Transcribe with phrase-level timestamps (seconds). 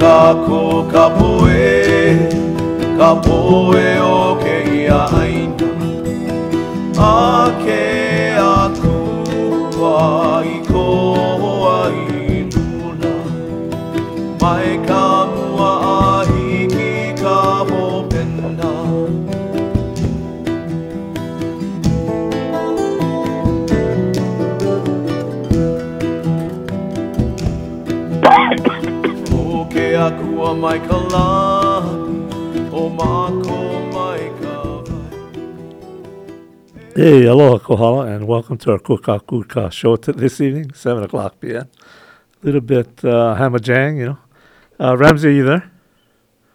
[0.00, 1.72] kako ka poe
[2.98, 5.68] Ka poe o ke ia aina.
[6.98, 7.82] A ke
[8.40, 8.72] a
[10.44, 10.86] i ko
[11.72, 13.14] ai luna
[14.40, 14.75] Mai
[30.46, 30.96] akua mai ka
[32.72, 33.58] O mako
[33.94, 34.30] mai
[36.94, 41.40] Hey, aloha kohala, and welcome to our Kuka Kuka show t- this evening, 7 o'clock
[41.40, 41.68] p.m.
[42.42, 44.18] A little bit uh, hammer jang, you know.
[44.80, 45.70] Uh, Ramsay, are you there?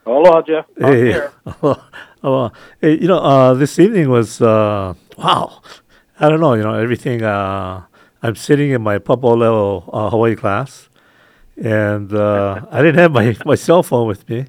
[0.06, 0.66] Aloha, Jeff.
[0.82, 1.34] I'm hey, here.
[1.46, 1.84] aloha,
[2.24, 2.50] aloha.
[2.80, 5.62] Hey, you know, uh, this evening was, uh, wow.
[6.20, 7.22] I don't know, you know, everything.
[7.22, 7.84] Uh,
[8.24, 10.90] I'm sitting in my Papo level uh, Hawaii class,
[11.64, 14.48] and uh, I didn't have my, my cell phone with me.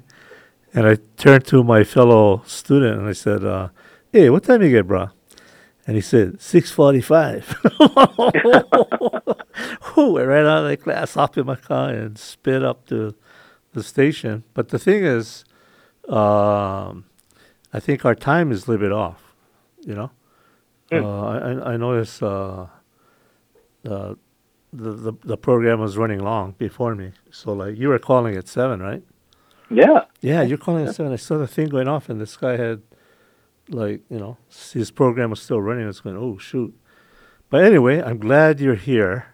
[0.73, 3.69] And I turned to my fellow student and I said, uh,
[4.11, 5.09] hey, what time you get, bro?
[5.85, 7.43] And he said, 6.45.
[9.93, 13.13] Whew, I ran out of the class, hopped in my car, and sped up to
[13.73, 14.43] the station.
[14.53, 15.45] But the thing is,
[16.09, 17.05] um,
[17.71, 19.21] I think our time is a little bit off,
[19.81, 20.11] you know?
[20.91, 21.03] Hmm.
[21.05, 22.65] Uh, I, I- noticed uh,
[23.87, 24.13] uh,
[24.73, 27.11] the, the, the program was running long before me.
[27.31, 29.03] So, like, you were calling at 7, right?
[29.69, 30.05] Yeah.
[30.21, 31.11] Yeah, you're calling at seven.
[31.11, 32.81] I saw the thing going off, and this guy had,
[33.69, 34.37] like, you know,
[34.73, 35.87] his program was still running.
[35.87, 36.73] It's going, oh shoot.
[37.49, 39.27] But anyway, I'm glad you're here.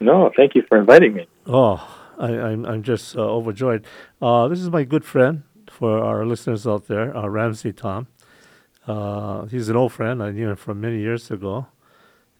[0.00, 1.26] No, thank you for inviting me.
[1.46, 1.76] Oh,
[2.18, 3.84] I, I'm I'm just uh, overjoyed.
[4.20, 8.06] Uh, this is my good friend for our listeners out there, uh, Ramsay Taum.
[8.86, 10.22] Uh, he's an old friend.
[10.22, 11.66] I knew him from many years ago.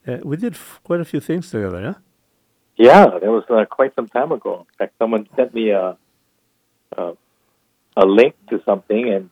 [0.06, 1.94] Uh, we did f- quite a few things together, yeah.
[2.76, 4.66] Yeah, that was uh, quite some time ago.
[4.68, 5.96] In fact, someone sent me a,
[6.96, 7.12] a
[7.96, 9.30] a link to something and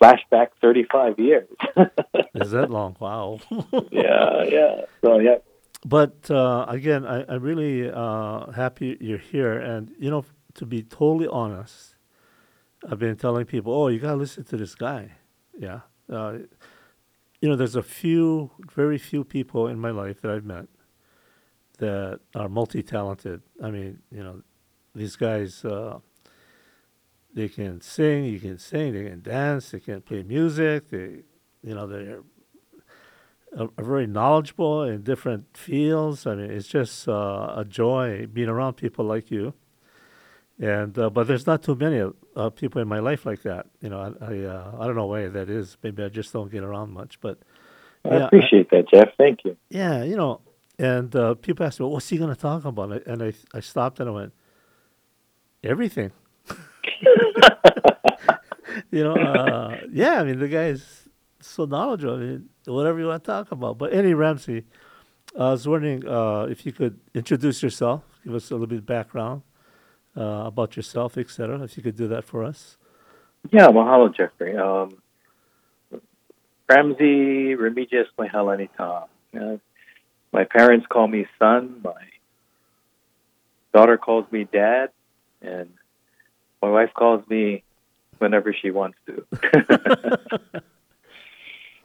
[0.00, 1.48] flashback 35 years.
[2.34, 2.96] Is that long?
[3.00, 3.40] Wow.
[3.90, 4.80] yeah, yeah.
[5.02, 5.36] So yeah,
[5.84, 9.58] But uh, again, I, I'm really uh, happy you're here.
[9.58, 11.96] And, you know, to be totally honest,
[12.88, 15.12] I've been telling people, oh, you got to listen to this guy.
[15.58, 15.80] Yeah.
[16.10, 16.38] Uh,
[17.40, 20.66] you know, there's a few, very few people in my life that I've met
[21.80, 23.42] that are multi talented.
[23.62, 24.42] I mean, you know,
[24.94, 25.98] these guys, uh,
[27.34, 31.22] they can sing, you can sing, they can dance, they can play music, they,
[31.62, 32.20] you know, they're
[33.58, 36.24] are, are very knowledgeable in different fields.
[36.26, 39.54] I mean, it's just uh, a joy being around people like you.
[40.60, 42.00] And uh, but there's not too many
[42.36, 43.66] uh, people in my life like that.
[43.80, 45.76] You know, I I, uh, I don't know why that is.
[45.82, 47.18] Maybe I just don't get around much.
[47.20, 47.38] But
[48.04, 49.08] I Yeah, I- appreciate that, Jeff.
[49.16, 49.56] Thank you.
[49.70, 50.42] yeah, you know,
[50.80, 54.00] and uh, people asked me, "What's he going to talk about?" And I- I stopped
[54.00, 54.32] and I went,
[55.62, 56.10] "Everything."
[58.90, 60.20] you know, uh, yeah.
[60.20, 61.08] I mean, the guy is
[61.40, 62.14] so knowledgeable.
[62.14, 63.78] I mean, whatever you want to talk about.
[63.78, 64.64] But any Ramsay,
[65.38, 68.86] I was wondering uh, if you could introduce yourself, give us a little bit of
[68.86, 69.42] background
[70.16, 71.60] uh, about yourself, etc.
[71.62, 72.76] If you could do that for us.
[73.50, 74.56] Yeah, mahalo, Jeffrey.
[74.56, 74.98] Um,
[76.68, 79.04] Ramsay Remigius Mahealani Taum.
[79.38, 79.56] Uh,
[80.32, 81.80] my parents call me son.
[81.82, 81.92] My
[83.74, 84.90] daughter calls me dad,
[85.42, 85.70] and
[86.62, 87.62] my wife calls me
[88.18, 89.24] whenever she wants to.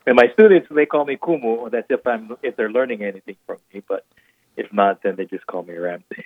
[0.06, 1.72] and my students they call me Kumu.
[1.72, 3.82] That's if I'm if they're learning anything from me.
[3.88, 4.06] But
[4.58, 6.26] if not, then they just call me Ramsay.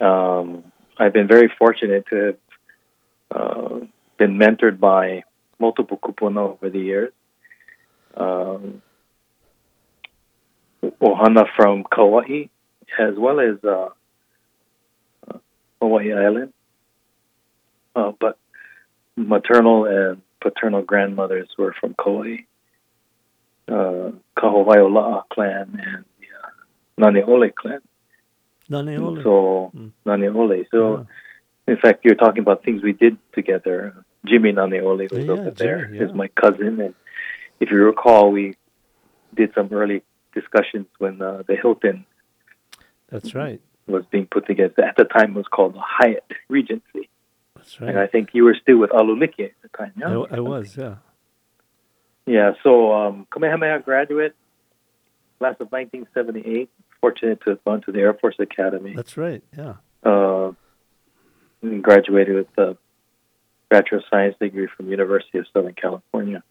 [0.00, 0.64] Um,
[0.98, 2.36] I've been very fortunate to have
[3.30, 3.78] uh,
[4.18, 5.24] been mentored by
[5.58, 7.12] multiple kupuna over the years.
[8.16, 8.82] Um,
[10.82, 12.44] Ohana from Kauai,
[12.98, 13.88] as well as uh,
[15.80, 16.52] Hawaii Island.
[17.94, 18.38] Uh, but
[19.16, 22.36] maternal and paternal grandmothers were from Kauai,
[23.68, 27.80] uh, clan and the uh, Naneole clan.
[28.70, 29.22] Naniole.
[29.22, 29.90] So, Mm.
[30.06, 30.66] Naneole.
[30.70, 31.72] So, Yeah.
[31.72, 33.94] in fact, you're talking about things we did together.
[34.24, 35.86] Jimmy Naneole was Yeah, over there.
[35.86, 36.16] Jimmy, Is yeah.
[36.16, 36.94] my cousin, and
[37.60, 38.56] if you recall, we
[39.34, 40.02] did some early
[40.38, 42.04] discussions when uh, the Hilton
[43.10, 43.60] That's right.
[43.86, 44.84] was being put together.
[44.84, 47.08] At the time, it was called the Hyatt Regency,
[47.56, 47.90] That's right.
[47.90, 49.92] and I think you were still with Alu Like at the time.
[50.04, 50.76] I, Yeah, I was.
[50.76, 50.96] Yeah.
[52.26, 52.52] Yeah.
[52.62, 54.34] So, um, Kamehameha graduate,
[55.38, 56.68] class of 1978.
[57.00, 58.92] Fortunate to have gone to the Air Force Academy.
[58.94, 59.42] That's right.
[59.56, 59.74] Yeah.
[60.04, 60.52] uh,
[61.62, 62.76] and graduated with a
[63.68, 66.42] Bachelor of Science degree from University of Southern California.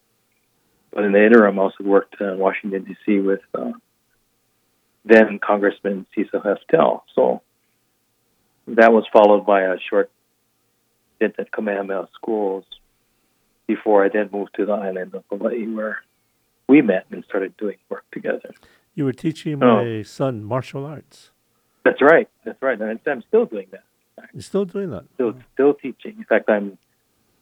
[0.98, 3.20] But in the interim, I also worked in Washington, D.C.
[3.20, 3.70] with uh,
[5.06, 7.02] then Congressman Cecil Heftel.
[7.14, 7.44] So
[8.66, 10.10] that was followed by a short
[11.18, 12.66] stint at Kamehameha schools
[13.68, 16.00] before I then moved to the island of Hawaii, where
[16.68, 18.56] we met and started doing work together.
[18.96, 19.84] You were teaching Oh.
[19.84, 21.30] my son martial arts.
[21.86, 22.28] That's right.
[22.44, 22.82] That's right.
[22.82, 23.84] And I'm still doing that.
[24.34, 25.04] You're still doing that.
[25.14, 26.16] Still, still teaching.
[26.18, 26.80] In fact, I'm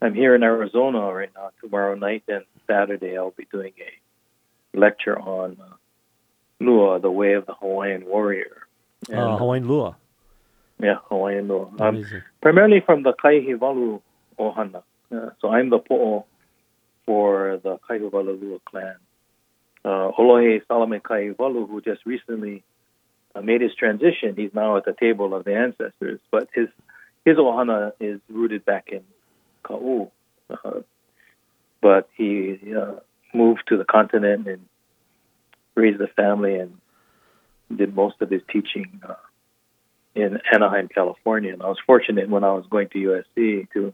[0.06, 1.50] I'm here in Arizona right now.
[1.62, 5.74] Tomorrow night and Saturday, I'll be doing a lecture on uh,
[6.60, 8.68] Lua, the way of the Hawaiian warrior.
[9.10, 9.96] And, Uh, Hawaiian Lua.
[10.80, 11.72] yeah, Hawaiian Lua.
[11.80, 12.06] Um,
[12.40, 14.00] primarily from the Kaihewalu
[14.38, 14.84] Ohana.
[15.12, 16.26] Uh, so I'm the po'o
[17.08, 18.98] for the Kaihewalu Lua clan.
[19.84, 22.64] Uh, Olohe Solomon Kaihewalu, who just recently
[23.34, 26.68] uh, made his transition, he's now at the table of the ancestors, but his
[27.26, 29.02] his Ohana is rooted back in
[29.66, 30.12] Ka'u.
[30.50, 30.82] Uh,
[31.82, 32.94] but he uh,
[33.34, 34.66] moved to the continent and
[35.76, 36.78] raised a family and
[37.76, 39.16] did most of his teaching uh,
[40.14, 41.54] in Anaheim, California.
[41.54, 43.94] And I was fortunate when I was going to USC to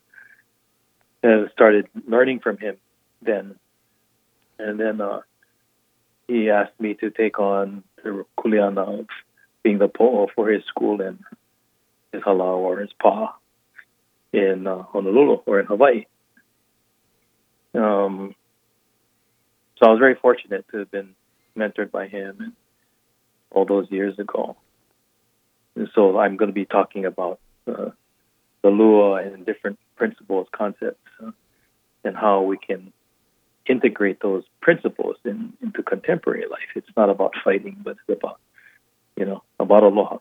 [1.23, 2.77] uh, started learning from him
[3.21, 3.55] then.
[4.59, 5.21] And then uh,
[6.27, 9.07] he asked me to take on the kuleana of
[9.63, 11.19] being the po'o for his school in
[12.11, 13.35] his halau or his pa
[14.33, 16.05] in uh, Honolulu or in Hawaii.
[17.73, 18.35] Um,
[19.77, 21.15] so I was very fortunate to have been
[21.57, 22.55] mentored by him
[23.49, 24.55] all those years ago.
[25.75, 27.91] And so I'm going to be talking about uh,
[28.61, 31.31] the Lua and different principles, concepts, uh,
[32.03, 32.91] and how we can
[33.65, 36.59] integrate those principles in, into contemporary life.
[36.75, 38.39] It's not about fighting, but it's about,
[39.15, 40.17] you know, about aloha.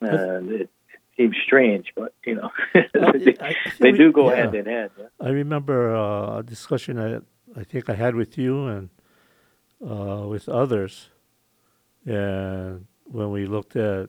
[0.00, 0.70] And it,
[1.16, 4.36] seems strange, but, you know, they, I- I they re- do go yeah.
[4.36, 4.90] hand in hand.
[4.98, 5.06] Yeah?
[5.20, 7.18] I remember uh, a discussion I,
[7.58, 8.90] I think I had with you and
[9.86, 11.10] uh, with others,
[12.04, 14.08] and when we looked at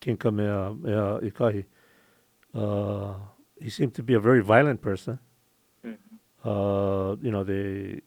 [0.00, 1.64] King Ikahi,
[2.54, 3.14] uh,
[3.60, 5.18] he seemed to be a very violent person.
[5.84, 5.96] Mhm.
[6.44, 8.00] Uh, you know, they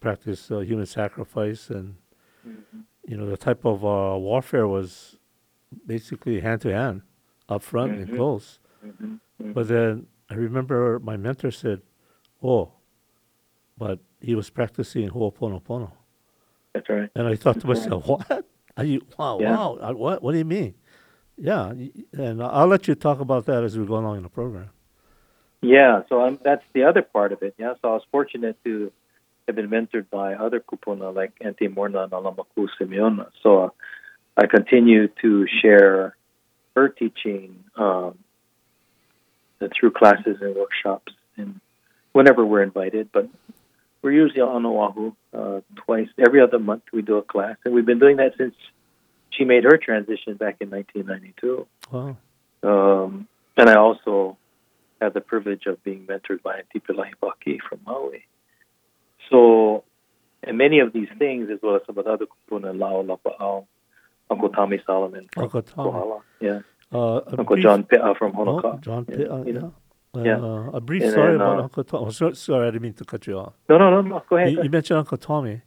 [0.00, 1.96] practice uh, human sacrifice, and
[2.46, 2.84] Mhm.
[3.06, 5.16] you know the type of uh, warfare was
[5.86, 7.02] basically hand to hand,
[7.52, 8.16] up front and Mhm.
[8.16, 8.58] close.
[8.84, 9.20] Mhm.
[9.40, 9.54] Mhm.
[9.54, 11.82] But then I remember my mentor said,
[12.42, 12.72] "Oh,
[13.78, 15.92] but he was practicing Ho'oponopono,"
[16.72, 17.10] That's right.
[17.14, 18.44] and I thought to myself, "What?
[18.76, 19.02] Are you?
[19.18, 19.56] Wow, Yeah.
[19.56, 19.78] wow!
[19.80, 20.22] uh, What?
[20.22, 20.74] What do you mean?"
[21.36, 21.72] Yeah,
[22.12, 24.70] and I'll let you talk about that as we go along in the program.
[25.60, 27.54] Yeah, so I'm, that's the other part of it.
[27.58, 28.90] Yeah, so I was fortunate to
[29.46, 33.28] have been mentored by other kupuna like Auntie Morrnah and Alamaku Simeona.
[33.42, 33.68] So uh,
[34.36, 36.16] I continue to share
[36.74, 38.18] her teaching um,
[39.78, 41.60] through classes and workshops, and
[42.12, 43.10] whenever we're invited.
[43.12, 43.28] But
[44.02, 46.82] we're usually on Oahu uh, twice every other month.
[46.92, 48.54] We do a class, and we've been doing that since
[49.30, 51.66] she made her transition back in 1992.
[51.90, 52.16] Wow.
[52.62, 54.36] Um, and I also
[55.00, 58.24] had the privilege of being mentored by Auntie Pilahi Paki from Maui.
[59.30, 59.84] So,
[60.42, 63.66] and many of these things, as well as some of the other kupuna, La'au Lapa'au,
[64.32, 65.90] Uncle Tommy Solomon from Uncle Tommy.
[65.90, 66.60] Kohala, yeah,
[66.92, 68.80] Uh, Uncle brief- John Pe'a from Oh, Honoka'a.
[68.80, 69.60] John, yeah, Pitt, uh, you yeah.
[69.60, 69.74] know.
[70.14, 70.70] Uh, Yeah.
[70.78, 72.06] a brief And story then, about uh, Uncle Tommy.
[72.06, 73.54] Oh, sorry, sorry, I didn't mean to cut you off.
[73.68, 74.22] No, no, no, no.
[74.28, 74.52] Go ahead.
[74.52, 75.62] You, you mentioned Uncle Tommy.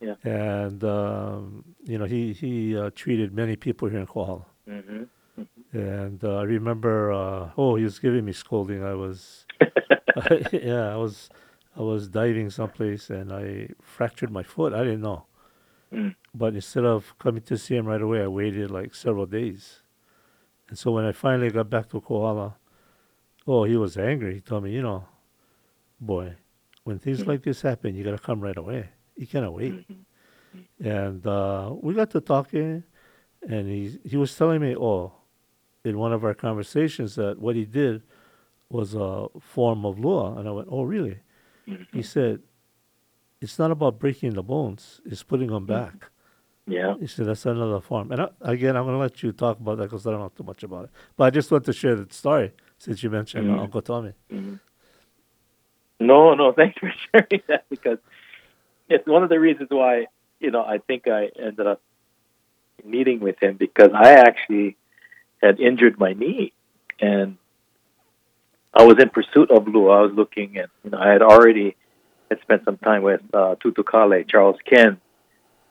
[0.00, 0.16] Yeah.
[0.24, 4.44] And um, you know he he uh, treated many people here in Kohala.
[4.68, 5.04] hmm
[5.72, 8.84] And uh, I remember, uh, oh, he was giving me scolding.
[8.84, 9.46] I was,
[10.52, 11.30] yeah, I was,
[11.76, 14.72] I was diving someplace and I fractured my foot.
[14.74, 15.24] I didn't know,
[15.92, 16.14] Mm.
[16.40, 19.82] But instead of coming to see him right away, I waited like several days.
[20.68, 22.56] And so when I finally got back to Kohala,
[23.46, 24.34] oh, he was angry.
[24.34, 25.04] He told me, you know,
[26.00, 26.34] boy,
[26.84, 28.82] when things like this happen, you gotta come right away.
[29.16, 29.74] You cannot wait.
[29.74, 30.04] Mhm.
[30.84, 32.82] And uh, we got to talking,
[33.48, 35.12] and he he was telling me, oh,
[35.84, 38.02] in one of our conversations, that what he did
[38.68, 40.36] was a form of law.
[40.36, 41.18] And I went, oh, really?
[41.92, 42.40] He said,
[43.40, 45.98] it's not about breaking the bones; it's putting them Mm-hmm.
[45.98, 46.10] back.
[46.66, 46.94] Yeah.
[46.98, 48.10] He said that's another form.
[48.12, 50.32] And I, again, I'm going to let you talk about that because I don't know
[50.36, 50.90] too much about it.
[51.16, 53.60] But I just want to share that story since you mentioned uh, Mhm.
[53.60, 54.12] Uncle Tommy.
[54.32, 54.58] Mhm.
[56.00, 57.98] No, no, thanks for sharing that because
[58.88, 60.06] it's one of the reasons why,
[60.40, 61.80] you know, I think I ended up
[62.84, 64.76] meeting with him because I actually
[65.42, 66.52] had injured my knee
[67.00, 67.36] and
[68.74, 69.98] I was in pursuit of Lua.
[69.98, 71.76] I was looking at, you know, I had already
[72.30, 75.00] had spent some time with uh, Tutukale, Charles Kenn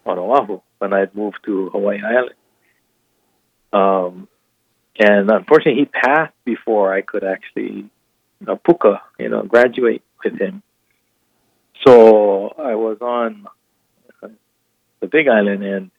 [0.06, 2.36] on Oahu when I had moved to Hawaii Island.
[3.74, 4.28] Um,
[5.00, 7.90] and unfortunately, he passed before I could actually
[8.48, 10.62] uh, puka, you know, graduate with him.
[11.86, 13.46] So I was on
[14.24, 14.30] uh,
[15.02, 15.92] the Big Island and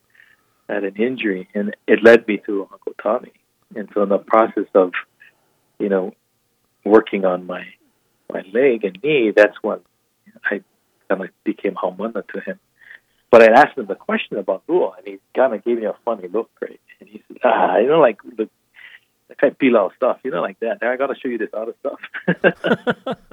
[0.68, 3.32] had an injury, and it led me to Uncle Tommy.
[3.74, 4.92] And so in the process of,
[5.78, 6.14] you know,
[6.84, 7.64] working on my
[8.32, 9.78] my leg and knee, that's when
[10.44, 10.62] I
[11.08, 12.58] kind of became Haumana to him.
[13.36, 15.92] But I asked him the question about Lua, and he kind of gave me a
[16.06, 16.80] funny look, right?
[17.00, 18.48] And he said, "Ah, you know, like the
[19.28, 20.78] that kind of pilau stuff, you know, like that.
[20.82, 22.00] I got to show you this other stuff."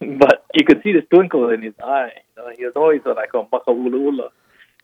[0.00, 2.12] but you could see the twinkle in his eye.
[2.36, 4.28] You know, he was always like a maka ula ula.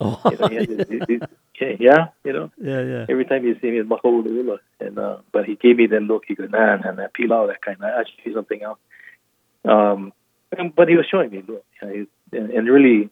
[0.00, 2.50] Oh, You know, he had this- this- this- yeah, you know.
[2.60, 3.06] yeah, yeah.
[3.08, 4.58] Every time you see me, it's maka ula ula.
[4.80, 6.24] And uh, but he gave me that look.
[6.28, 7.78] He goes, "Nah, nah, nah, pilau, that kind.
[7.82, 8.78] I should see something else."
[9.64, 10.12] Um,
[10.52, 13.08] and, but he was showing me, look, you know, he, and, and really,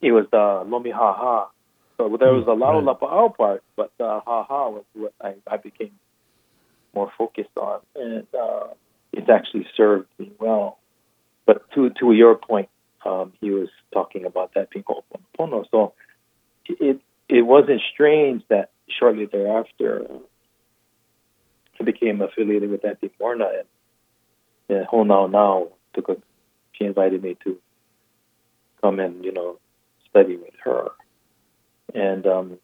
[0.00, 1.48] it was the lomi ha ha.
[1.96, 2.98] So there was a la'au Right.
[3.00, 5.92] lapa'au part, but the ha ha was what I, I became
[6.94, 8.68] more focused on, and uh,
[9.12, 10.78] it's actually served me well.
[11.46, 12.68] But to to your point,
[13.04, 15.64] um, he was talking about that being ho'oponopono.
[15.70, 15.94] So
[16.66, 20.06] it it wasn't strange that shortly thereafter
[21.80, 23.60] I became affiliated with Auntie Morrnah,
[24.68, 26.16] and, and Honao now took a,
[26.72, 27.58] she invited me to
[28.82, 29.58] come and you know
[30.16, 30.88] study with her,
[31.94, 32.58] and um,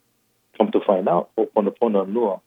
[0.57, 2.41] come to find out Ho'oponopono and Lua,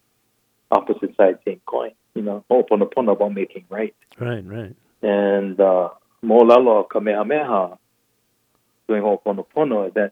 [0.71, 1.91] opposite side, same coin.
[2.15, 4.75] You know, Ho'oponopono about making right Right, right.
[5.01, 5.89] and uh,
[6.23, 7.77] Molalo Kamehameha
[8.87, 10.11] doing Ho'oponopono that,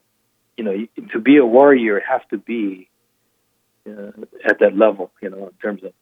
[0.58, 0.74] you know,
[1.14, 2.90] to be a warrior, you have to be
[3.88, 4.12] uh,
[4.46, 5.94] at that level, you know, in terms of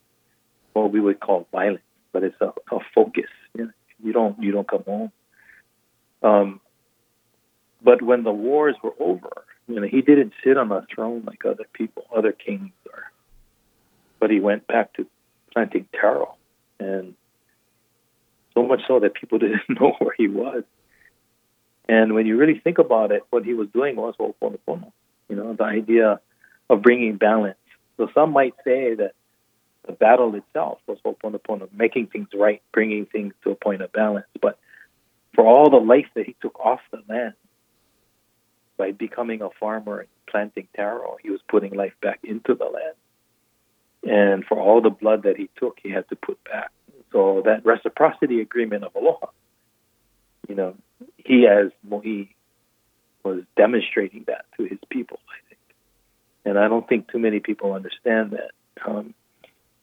[0.73, 1.81] what we would call violence,
[2.11, 3.29] but it's a, a focus.
[3.55, 3.71] You, know,
[4.03, 5.11] you don't you don't come home.
[6.23, 6.60] Um,
[7.83, 11.45] but when the wars were over, you know, he didn't sit on a throne like
[11.45, 13.11] other people, other kings, or,
[14.19, 15.07] but he went back to
[15.53, 16.35] planting taro
[16.79, 17.15] and
[18.53, 20.63] so much so that people didn't know where he was.
[21.89, 24.91] And when you really think about it, what he was doing was Ho'oponopono,
[25.27, 26.19] you know, the idea
[26.69, 27.57] of bringing balance.
[27.97, 29.13] So some might say that
[29.85, 34.27] the battle itself was Ho'oponopono, making things right, bringing things to a point of balance.
[34.41, 34.57] But
[35.33, 37.33] for all the life that he took off the land
[38.81, 42.95] by becoming a farmer and planting taro, he was putting life back into the land.
[44.03, 46.71] And for all the blood that he took, he had to put back.
[47.11, 49.27] So that reciprocity agreement of aloha,
[50.49, 50.73] you know,
[51.17, 52.35] he as Mohi
[53.23, 55.61] was demonstrating that to his people, I think.
[56.45, 58.51] And I don't think too many people understand that.
[58.83, 59.13] Um,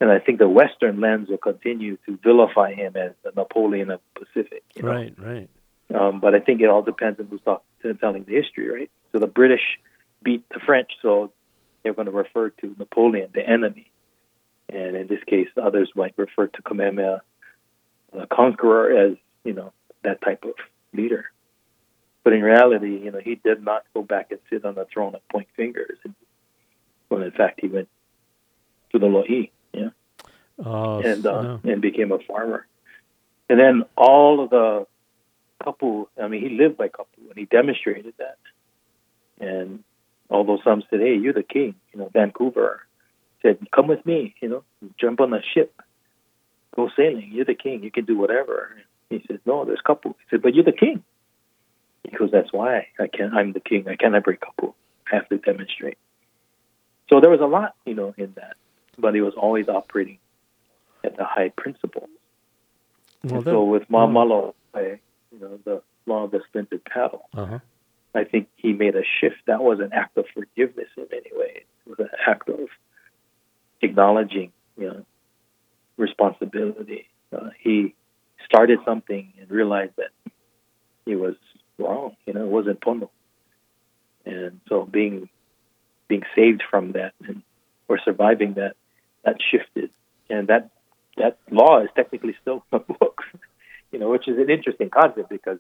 [0.01, 4.01] and I think the Western lens will continue to vilify him as the Napoleon of
[4.15, 4.65] the Pacific.
[4.75, 4.89] You know?
[4.89, 5.49] Right, right.
[5.95, 7.41] Um, but I think it all depends on who's
[7.83, 8.91] talk, telling the history, right?
[9.13, 9.79] So the British
[10.23, 11.33] beat the French, so
[11.83, 13.91] they're going to refer to Napoleon, the enemy.
[14.69, 17.23] And in this case, others might refer to Kamehameha,
[18.13, 20.55] the conqueror, as, you know, that type of
[20.93, 21.31] leader.
[22.25, 25.15] But in reality, you know, he did not go back and sit on the throne
[25.15, 25.99] and point fingers.
[27.09, 27.89] Well, in fact, he went
[28.93, 29.91] to the Lo'i, yeah
[30.63, 32.67] Uh, and uh, and became a farmer.
[33.49, 34.87] And then all of the
[35.63, 38.39] kapu, I mean, he lived by kapu, and he demonstrated that.
[39.41, 39.85] And
[40.31, 42.83] although some said, "Hey, you're the king," you know, Vancouver
[43.43, 44.65] said, "Come with me," you know,
[44.99, 45.81] jump on the ship,
[46.75, 47.31] go sailing.
[47.33, 47.83] You're the king.
[47.83, 48.77] You can do whatever.
[49.11, 51.03] He said, "No, there's kapu." He said, "But you're the king."
[52.03, 53.31] Because that's why I can.
[53.31, 53.89] Not I'm the king.
[53.89, 54.75] I cannot break kapu.
[55.11, 55.99] I have to demonstrate.
[57.09, 58.57] So there was a lot, you know, in that,
[58.99, 60.19] but he was always operating
[61.05, 62.09] at the high principle.
[63.25, 63.89] Well, and so with.
[63.89, 65.01] Mamalo, I,
[65.33, 67.59] you know, the law of the splintered paddle, uh-huh.
[68.15, 69.37] I think he made a shift.
[69.47, 71.65] That was an act of forgiveness in many ways.
[71.87, 72.69] It was an act of
[73.83, 75.07] acknowledging, you know,
[75.97, 77.09] responsibility.
[77.33, 77.95] Uh, he
[78.45, 80.33] started something and realized that
[81.05, 81.35] he was
[81.79, 82.17] wrong.
[82.27, 83.11] You know, it wasn't pono.
[84.25, 85.29] And so being
[86.09, 87.43] being saved from that and
[87.89, 88.75] or surviving that,
[89.25, 89.91] that shifted.
[90.31, 90.71] And that
[91.17, 93.23] that law is technically still in the book.
[93.93, 95.59] You know, which is an interesting concept because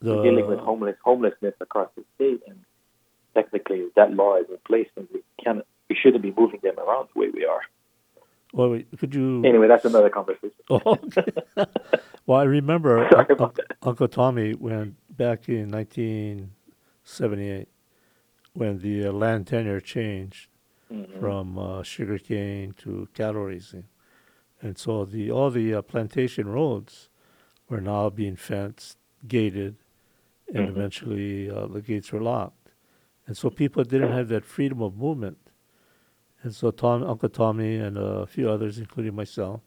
[0.00, 2.58] The, we're dealing with homeless homelessness across the state, and
[3.34, 7.08] technically that law is in place, and we can't we shouldn't be moving them around
[7.14, 7.60] the way we are.
[8.52, 9.44] well, wait, could you?
[9.44, 10.52] Anyway, that's another conversation.
[10.70, 11.24] Oh, okay.
[12.26, 17.68] well, I remember Sorry about Un- Uncle Tommy when back in 1978
[18.54, 20.48] when the uh, land tenure changed
[20.92, 21.20] Mhm.
[21.20, 23.84] from uh, sugarcane to cattle raising,
[24.62, 27.10] and so the all the uh, plantation roads
[27.68, 29.76] were now being fenced, gated,
[30.52, 30.70] and Mhm.
[30.70, 32.70] eventually uh, the gates were locked,
[33.26, 35.38] and so people didn't have that freedom of movement.
[36.42, 39.62] And so Tom, Uncle Tommy, and a few others, including myself,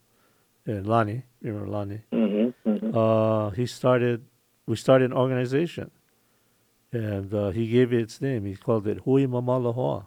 [0.65, 2.01] and Lonnie, remember Lonnie?
[2.12, 2.53] Mhm.
[2.65, 2.96] Mhm.
[2.96, 4.24] Uh, he started.
[4.65, 5.89] We started an organization,
[6.94, 8.46] and uh, he gave it its name.
[8.46, 10.06] He called it Hui Mamalahoa.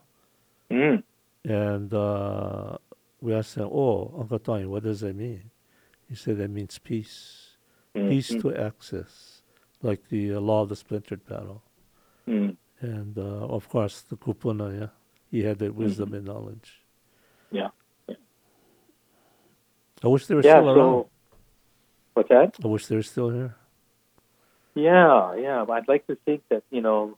[0.70, 1.02] Mm.
[1.44, 2.78] And uh,
[3.20, 5.50] we asked him, "Oh, Uncle Tommy, what does that mean?"
[6.08, 7.41] He said that means peace,
[7.96, 9.42] Mm, peace mm, to access,
[9.82, 11.62] like the uh, law of the splintered paddle.
[12.26, 12.56] mm.
[12.80, 14.86] And uh, of course, the kupuna, yeah,
[15.30, 16.16] he had that wisdom Mm-hmm.
[16.16, 16.80] and knowledge.
[17.50, 17.68] Yeah.
[20.04, 20.58] I wish they were Yeah.
[20.60, 21.04] still around.
[22.14, 22.54] What's that?
[22.64, 23.54] I wish they were still here.
[24.74, 25.64] Yeah, yeah.
[25.68, 27.16] I'd like to think that you know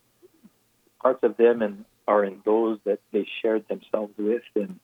[1.00, 4.80] parts of them and are in those that they shared themselves with, and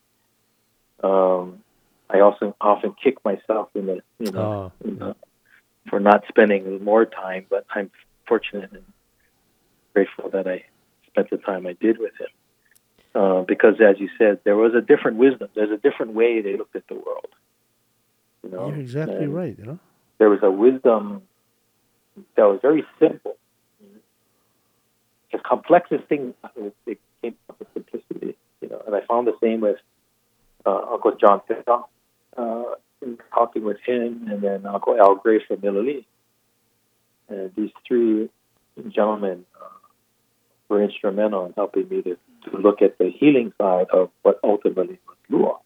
[1.02, 1.62] um,
[2.09, 5.14] I also often kick myself in the you know Ah, in the,
[5.88, 7.46] for not spending more time.
[7.49, 7.90] But I'm
[8.26, 8.84] fortunate and
[9.94, 10.64] grateful that I
[11.06, 12.28] spent the time I did with him.
[13.12, 15.49] Uh, because, as you said, there was a different wisdom.
[15.54, 17.26] There's a different way they looked at the world.
[18.44, 19.58] You know, you're exactly and right.
[19.58, 19.78] You know.
[20.18, 21.22] there was a wisdom
[22.37, 23.37] that was very simple.
[25.32, 26.34] As complex thing
[26.87, 28.37] it came up with simplicity.
[28.60, 29.78] You know, and I found the same with
[30.64, 31.82] uh, Uncle John Pita,
[32.37, 32.62] uh,
[33.33, 36.04] talking with him, and then Uncle Al Gray from Millillee.
[37.28, 38.28] And these three
[38.88, 39.69] gentlemen uh,
[40.69, 42.16] were instrumental in helping me to,
[42.50, 45.57] to look at the healing side of what ultimately was Lua.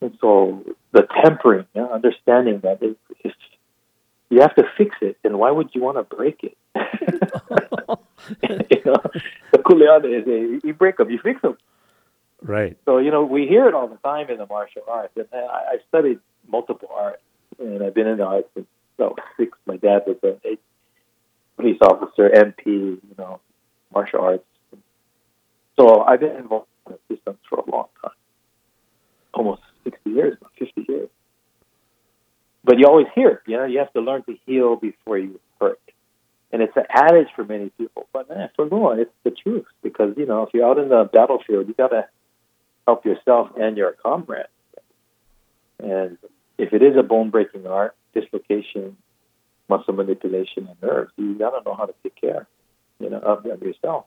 [0.00, 3.34] And so the tempering, yeah, understanding that it, it's,
[4.30, 6.56] you have to fix it, and why would you want to break it?
[8.42, 8.96] you know,
[9.52, 11.56] the kuleana is a you break them, you fix them.
[12.42, 12.76] Right.
[12.84, 15.74] So you know, we hear it all the time in the martial arts, and I,
[15.74, 17.22] I've studied multiple arts,
[17.58, 18.66] and I've been in the arts since
[19.00, 19.56] was six.
[19.66, 20.58] My dad was a, a
[21.56, 23.40] police officer, MP, you know,
[23.92, 24.44] martial arts.
[25.78, 28.12] So I've been involved in systems for a long time,
[29.32, 31.08] almost sixty years, now, fifty years.
[32.62, 35.40] But you always hear, it, you know, you have to learn to heal before you
[35.58, 35.80] hurt.
[36.52, 40.14] And it's an adage for many people, but eh, for Lua, it's the truth because
[40.16, 42.08] you know if you're out in the battlefield, you gotta
[42.90, 44.52] help yourself and your comrade.
[45.78, 46.18] And
[46.58, 48.96] if it is a bone breaking art, dislocation,
[49.68, 52.48] muscle manipulation, and nerves, you gotta know how to take care,
[52.98, 54.04] you know, of, of yourself.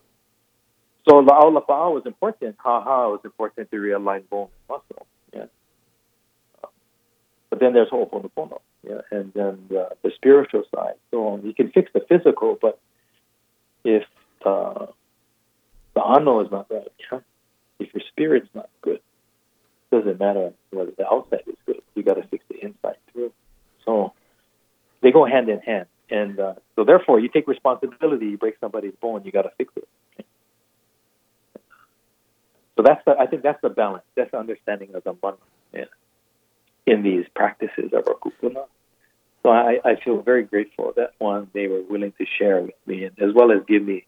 [1.08, 2.56] So La'au Lapa'au was important.
[2.60, 5.08] Ha-ha was important to realign bone and muscle.
[5.34, 5.50] Yeah.
[7.50, 10.98] But then there's Ho'oponopono, yeah, and then uh, the spiritual side.
[11.12, 12.80] So you can fix the physical, but
[13.84, 14.04] if
[14.46, 14.88] uh,
[15.96, 17.20] the ano is not right, yeah,
[17.80, 19.02] if your spirit's not good,
[19.92, 21.82] it doesn't matter whether the outside is good.
[21.96, 23.32] You got to fix the inside too.
[23.86, 24.14] So
[25.02, 28.28] they go hand in hand, and uh, so therefore you take responsibility.
[28.28, 29.88] You break somebody's bone, you got to fix it.
[32.76, 34.04] So that's the, I think that's the balance.
[34.16, 35.38] That's the understanding of the mana
[36.86, 38.66] in these practices of our.
[39.44, 43.06] So I, I feel very grateful that one they were willing to share with me,
[43.06, 44.06] and as well as give me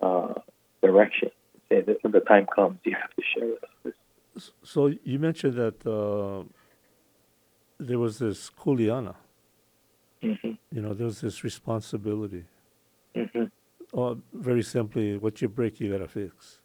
[0.00, 0.34] uh,
[0.82, 1.30] direction.
[1.74, 3.92] Say that when the time comes, you have to share with us.
[4.36, 6.44] S- So you mentioned that uh,
[7.78, 9.16] there was this kuleana.
[10.22, 10.52] Mm-hmm.
[10.70, 12.44] You know, there was this responsibility.
[13.16, 13.44] Mm-hmm.
[13.92, 16.58] Or very simply, what you break, you gotta fix.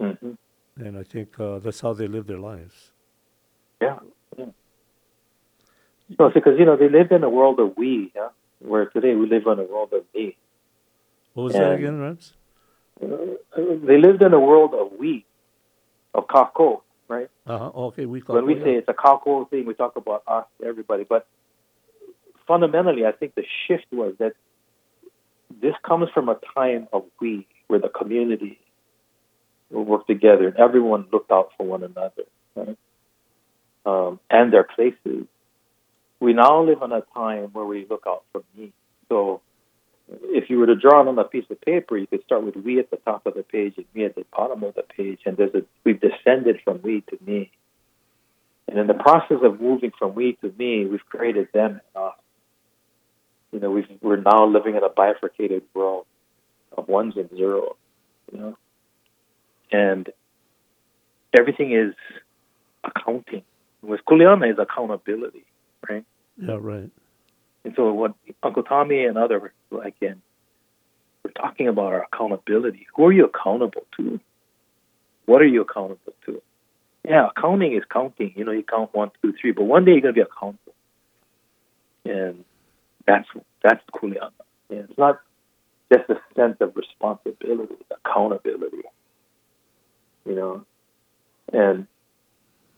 [0.00, 0.32] Mm-hmm.
[0.76, 2.92] And I think uh, that's how they live their lives.
[3.80, 3.98] Yeah.
[4.38, 4.46] yeah.
[6.18, 8.28] No, because you know they lived in a world of we, yeah?
[8.60, 10.36] where today we live in a world of me.
[11.34, 12.34] What was that again, Rams?
[13.02, 13.16] Uh,
[13.84, 15.24] they lived in a world of we,
[16.14, 17.28] of kako, right?
[17.46, 17.70] Uh huh.
[17.74, 21.04] Okay, we when we say it's a kako thing, we talk about us, everybody.
[21.04, 21.26] But
[22.46, 24.34] fundamentally, I think the shift was that
[25.60, 28.58] this comes from a time of we, where the community
[29.70, 32.76] will work together and everyone looked out for one another, right?
[33.84, 35.26] Um, and their places.
[36.20, 38.72] We now live in a time where we look out for me.
[39.08, 39.40] So
[40.24, 42.56] if you were to draw it on a piece of paper, you could start with
[42.56, 45.20] we at the top of the page and me at the bottom of the page,
[45.24, 47.50] and there's a we've descended from we to me.
[48.68, 52.14] And in the process of moving from we to me, we've created them and us.
[53.52, 56.06] You know, we've, we're now living in a bifurcated world
[56.76, 57.74] of ones and zeros.
[58.32, 58.58] You know,
[59.70, 60.08] and
[61.38, 61.94] everything is
[62.84, 63.42] accounting.
[63.82, 65.44] With Kuleana is accountability,
[65.88, 66.04] right?
[66.38, 66.90] Yeah, right.
[67.64, 70.20] And so what Uncle Tommy and other like in
[71.24, 72.86] we're talking about our accountability.
[72.96, 74.20] Who are you accountable to?
[75.26, 76.42] What are you accountable to?
[77.08, 78.32] Yeah, accounting is counting.
[78.36, 80.74] You know, you count one, two, three, but one day you're gonna be accountable.
[82.04, 82.44] And
[83.06, 83.28] that's
[83.62, 84.30] that's Kuleana.
[84.68, 85.20] Yeah, it's not
[85.92, 88.82] just a sense of responsibility, accountability.
[90.26, 90.66] You know.
[91.52, 91.86] And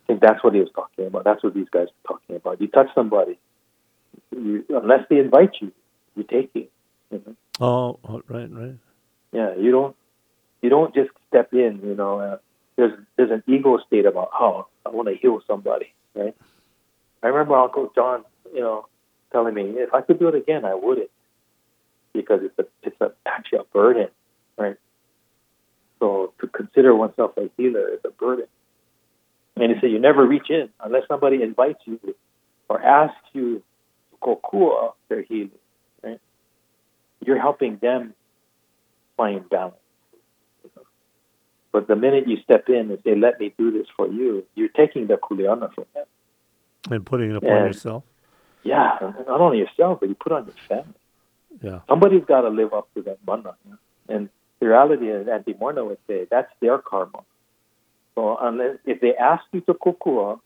[0.04, 1.24] I think that's what he was talking about.
[1.24, 2.60] That's what these guys were talking about.
[2.60, 3.38] You touch somebody,
[4.32, 5.72] unless they invite you,
[6.16, 6.70] you take it.
[7.10, 7.36] You know?
[7.60, 8.74] Oh, oh, right, right.
[9.32, 9.96] Yeah, you don't
[10.62, 11.80] you don't just step in.
[11.84, 12.36] You know, uh,
[12.76, 16.34] there's there's an ego state about oh I want to heal somebody, right?
[17.22, 18.86] I remember Uncle John, you know,
[19.32, 21.10] telling me if I could do it again, I wouldn't,
[22.12, 24.08] because it's a it's a actually a burden,
[24.56, 24.76] right?
[25.98, 28.46] So to consider oneself a healer is a burden.
[29.56, 31.98] And he said you never reach in unless somebody invites you
[32.68, 33.62] or asks you
[34.24, 35.50] kokua their healing,
[36.02, 36.20] right?
[37.24, 38.14] You're helping them
[39.16, 39.76] find balance.
[41.72, 44.68] But the minute you step in and say, "Let me do this for you," you're
[44.68, 46.06] taking the kuleana from them.
[46.90, 48.04] And putting it upon And- yourself.
[48.62, 50.94] Yeah, not only yourself, but you put on your family.
[51.62, 51.80] Yeah.
[51.86, 53.56] Somebody's got to live up to that mana.
[54.08, 57.24] And the reality is, Auntie Morrnah would say, that's their karma.
[58.14, 60.40] So unless if they ask you to kokua,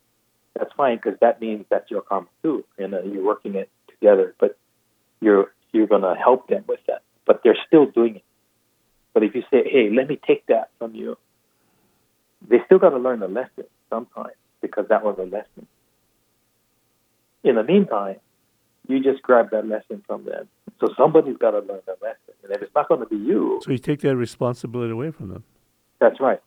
[0.58, 4.34] that's fine because that means that's your karma too, and uh, you're working it together.
[4.38, 4.58] But
[5.20, 7.02] you're you're gonna help them with that.
[7.26, 8.24] But they're still doing it.
[9.14, 11.16] But if you say, hey, let me take that from you,
[12.48, 15.66] they still got to learn the lesson sometimes because that was a lesson.
[17.44, 18.16] In the meantime,
[18.86, 20.48] you just grab that lesson from them.
[20.80, 22.34] So somebody's got to learn that lesson.
[22.44, 25.28] And if it's not going to be you, So you take that responsibility away from
[25.28, 25.44] them.
[26.00, 26.40] that's right.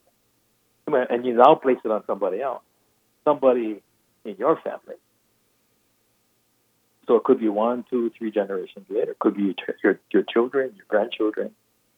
[0.87, 2.63] And you now place it on somebody else,
[3.23, 3.81] somebody
[4.25, 4.95] in your family.
[7.07, 9.11] So it could be one, two, three generations later.
[9.11, 11.51] It could be your, your, children, your grandchildren.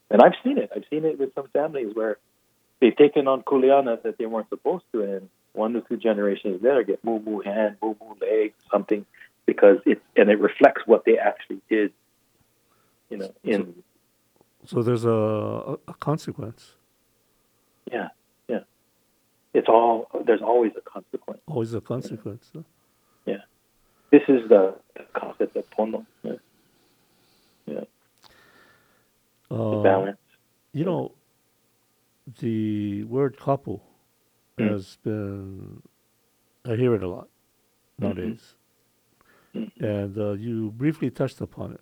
[0.09, 0.71] And I've seen it.
[0.75, 2.17] I've seen it with some families where
[2.79, 6.83] they've taken on kuleana that they weren't supposed to, and one to two generations later
[6.83, 9.05] get moo moo hand, moo moo leg, something,
[9.45, 11.91] because it and it reflects what they actually did.
[13.09, 13.83] You know, in
[14.65, 16.75] So there's a, a, consequence.
[17.91, 18.09] yeah.
[19.53, 21.41] It's all there's always a consequence.
[21.47, 22.51] Always a consequence.
[23.25, 23.37] Yeah,
[24.11, 26.05] This is the, the concept of pono.
[26.23, 26.33] Yeah.
[27.67, 27.83] yeah.
[29.49, 30.17] The Uh, balance.
[30.73, 31.11] You know,
[32.39, 33.79] the word kapu
[34.59, 34.69] Mm.
[34.69, 35.81] has been,
[36.63, 37.27] I hear it a lot
[37.97, 38.55] nowadays.
[39.55, 39.71] Mhm.
[39.81, 41.81] And uh, you briefly touched upon it.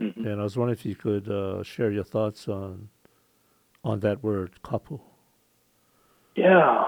[0.00, 0.26] Mhm.
[0.26, 2.88] And I was wondering if you could uh, share your thoughts on
[3.84, 5.00] on that word kapu.
[6.38, 6.84] Yeah,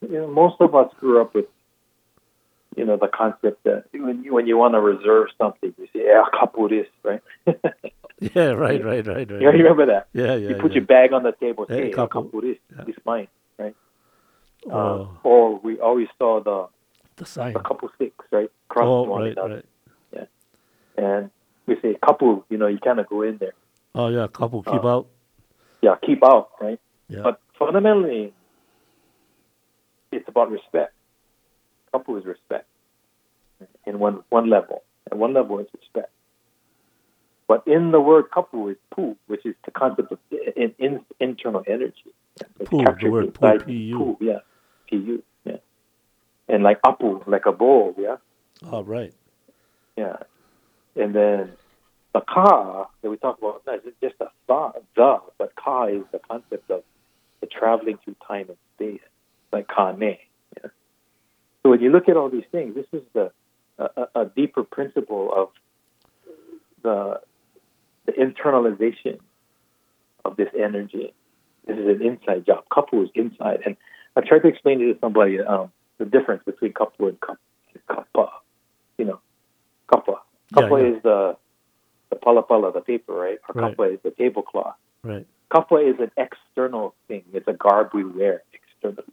[0.00, 1.46] you know, most of us grew up with,
[2.76, 6.02] you know, the concept that when you when you want to reserve something, you say,
[6.06, 7.22] "Yeah, kapu this," right?
[8.36, 9.40] Yeah, right, right, right, right.
[9.42, 10.06] you remember that?
[10.12, 10.50] Yeah, yeah.
[10.50, 10.76] you put yeah.
[10.76, 12.30] your bag on the table, Yeah, say, "Hey, kapu.
[12.30, 12.84] kapu this, Yeah.
[12.84, 13.26] this mine,"
[13.58, 13.74] right?
[14.70, 16.68] Uh, Oh, or we always saw the
[17.16, 17.52] the sign.
[17.54, 19.62] the kapu sticks, right, cross Oh, one right, another,
[20.14, 20.28] right.
[20.96, 21.30] and
[21.66, 23.54] we say, "Kapu," you know, you kind of go in there.
[23.96, 25.06] Oh, yeah, kapu keep Uh, out.
[25.82, 26.78] Yeah, keep out, right?
[27.08, 27.22] Yeah.
[27.26, 28.32] But fundamentally,
[30.12, 30.92] it's about respect.
[31.94, 32.66] Kapu is respect
[33.86, 34.82] in one one level.
[35.10, 36.10] At one level it's respect.
[37.48, 40.18] But in the word kapu is pu, which is the concept of
[40.56, 42.14] in, in, internal energy.
[42.58, 43.98] It's Pu, the word pu, P-U.
[43.98, 44.38] pu, yeah,
[44.88, 45.56] pu, yeah.
[46.48, 48.16] And like apu, like a bowl, yeah,
[48.64, 49.12] Oh, right.
[49.96, 50.16] yeah.
[50.96, 51.52] And then
[52.14, 56.20] the ka that we talk about, not just a sa, the, but ka is the
[56.20, 56.82] concept of
[57.40, 59.00] the traveling through time and space,
[59.52, 60.20] like ka ne.
[60.56, 60.70] Yeah?
[61.62, 63.30] So when you look at all these things, this is the
[63.78, 65.48] a, a- deeper principle of
[66.82, 67.20] the
[68.06, 69.18] the internalization
[70.24, 71.12] of this energy.
[71.66, 72.64] This is an inside job.
[72.70, 73.76] Kapu is inside, and
[74.16, 77.18] I tried to explain it to somebody um, the difference between kapu and
[77.88, 78.28] kappa.
[78.98, 79.20] You know,
[79.92, 80.12] kappa.
[80.56, 80.88] Yeah, Kappa yeah.
[80.96, 81.36] is the
[82.10, 83.38] the pala pala, the paper, right?
[83.48, 83.70] Or Right.
[83.70, 84.74] kappa is the tablecloth.
[85.02, 85.26] Right.
[85.52, 87.24] Kappa is an external thing.
[87.32, 89.04] It's a garb we wear externally.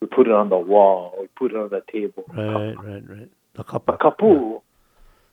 [0.00, 1.14] We put it on the wall.
[1.20, 2.24] We put it on the table.
[2.28, 3.30] Right, right, right.
[3.54, 3.62] The.
[3.62, 4.60] But kapu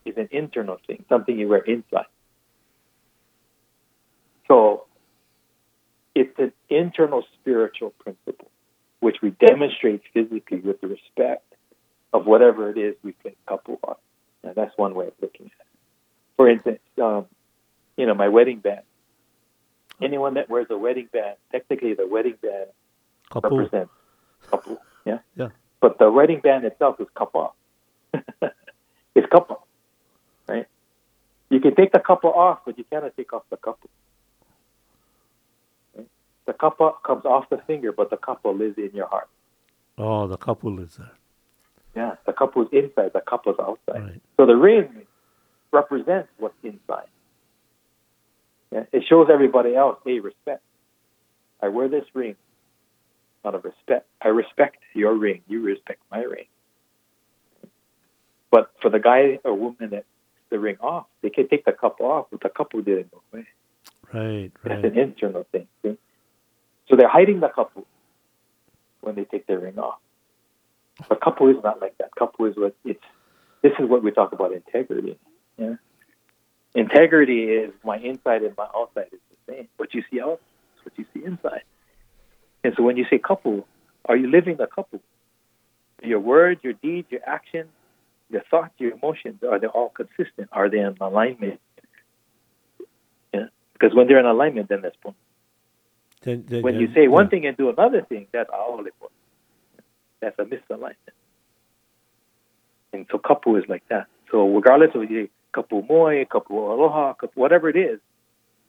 [0.05, 2.05] is an internal thing, something you wear inside.
[4.47, 4.85] So
[6.15, 8.49] it's an internal spiritual principle,
[8.99, 11.45] which we demonstrate physically with the respect
[12.13, 13.95] of whatever it is we think kapu on.
[14.43, 15.67] And that's one way of looking at it.
[16.37, 17.25] For instance, um,
[17.97, 18.81] you know, my wedding band.
[20.01, 22.67] Anyone that wears a wedding band, technically the wedding band
[23.29, 23.57] Kapu.
[23.57, 23.91] represents
[24.51, 24.77] kapu.
[25.05, 25.19] Yeah.
[25.35, 25.49] Yeah.
[25.79, 27.49] But the wedding band itself is kappa.
[29.15, 29.55] it's kappa,
[30.47, 30.67] right?
[31.49, 33.87] You can take the kappa off, but you cannot take off the kappa.
[35.95, 36.07] Right?
[36.45, 39.29] The kappa comes off the finger, but the kappa lives in your heart.
[39.97, 41.11] Oh, the kapu is there.
[41.95, 44.03] Yeah, the kappa is inside, the kappa is outside.
[44.03, 44.21] Right.
[44.37, 45.07] So the ring
[45.71, 47.07] represents what's inside.
[48.71, 48.83] Yeah?
[48.91, 50.61] It shows everybody else, hey, respect.
[51.61, 52.35] I wear this ring
[53.45, 54.07] out of respect.
[54.21, 55.41] I respect your ring.
[55.47, 56.45] You respect my ring.
[58.51, 60.05] But for the guy or woman that
[60.49, 63.47] the ring off, they can take the cup off, but the kapu didn't go away.
[64.13, 64.91] Right, That's right.
[64.91, 65.67] an internal thing.
[65.81, 65.97] See?
[66.89, 67.85] So they're hiding the kapu
[68.99, 69.99] when they take their ring off.
[71.07, 72.11] But kapu is not like that.
[72.19, 73.03] Kapu is what it's.
[73.63, 75.17] This is what we talk about integrity.
[75.57, 75.75] Yeah.
[76.73, 79.67] Integrity is my inside and my outside is the same.
[79.77, 80.41] What you see out
[80.77, 81.63] is what you see inside.
[82.63, 83.63] And so when you say kapu,
[84.05, 84.99] are you living the kapu?
[86.03, 87.69] Your words, your deeds, your actions,
[88.29, 90.49] your thoughts, your emotions, are they all consistent?
[90.51, 91.59] Are they in alignment?
[93.33, 93.45] Yeah.
[93.73, 95.15] Because when they're in alignment, then that's boom.
[96.23, 97.29] Then, then, When you say one yeah.
[97.29, 99.11] thing and do another thing, that's all was.
[100.19, 100.95] That's a misalignment.
[102.93, 104.07] And so kapu is like that.
[104.31, 107.99] So regardless of you kapu moy, kapu aloha, kapu whatever it is,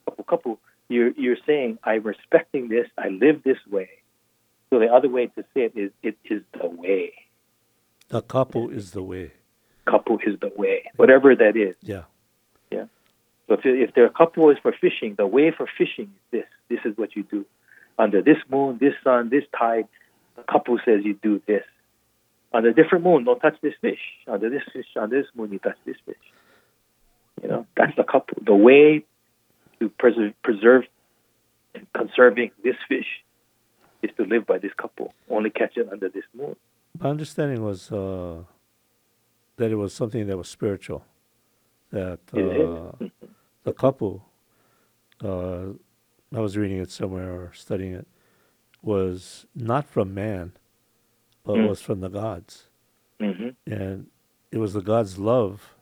[0.09, 0.59] kapu kapu,
[0.93, 3.89] you're you're saying I'm respecting this, I live this way.
[4.71, 7.13] So the other way to say it is it is the way.
[8.09, 9.33] the kapu is the way.
[9.87, 10.85] Kapu is the way.
[10.97, 11.75] Whatever that is.
[11.83, 12.05] Yeah.
[12.71, 12.87] Yeah.
[13.49, 16.49] So if, if their kapu is for fishing, the way for fishing is this.
[16.69, 17.45] This is what you do.
[17.99, 19.89] Under this moon, this sun, this tide,
[20.37, 21.65] the kapu says you do this.
[22.55, 24.01] On a different moon, don't touch this fish.
[24.27, 26.17] Under this fish, on this moon, you touch this fish.
[27.43, 28.45] You know, that's the kapu.
[28.45, 29.05] The way
[29.83, 30.85] to preserve, preserve
[31.75, 33.07] and conserving this fish
[34.03, 35.11] is to live by this kapu.
[35.29, 36.55] Only catch it under this moon.
[37.01, 38.45] My understanding was uh,
[39.57, 41.05] that it was something that was spiritual.
[41.91, 43.07] That uh,
[43.65, 44.21] the kapu,
[45.23, 45.73] uh,
[46.35, 48.07] I was reading it somewhere or studying it,
[48.83, 50.53] was not from man,
[51.45, 51.69] but Mm.
[51.69, 52.69] was from the gods.
[53.21, 54.07] hmm And
[54.53, 55.75] it was the God's love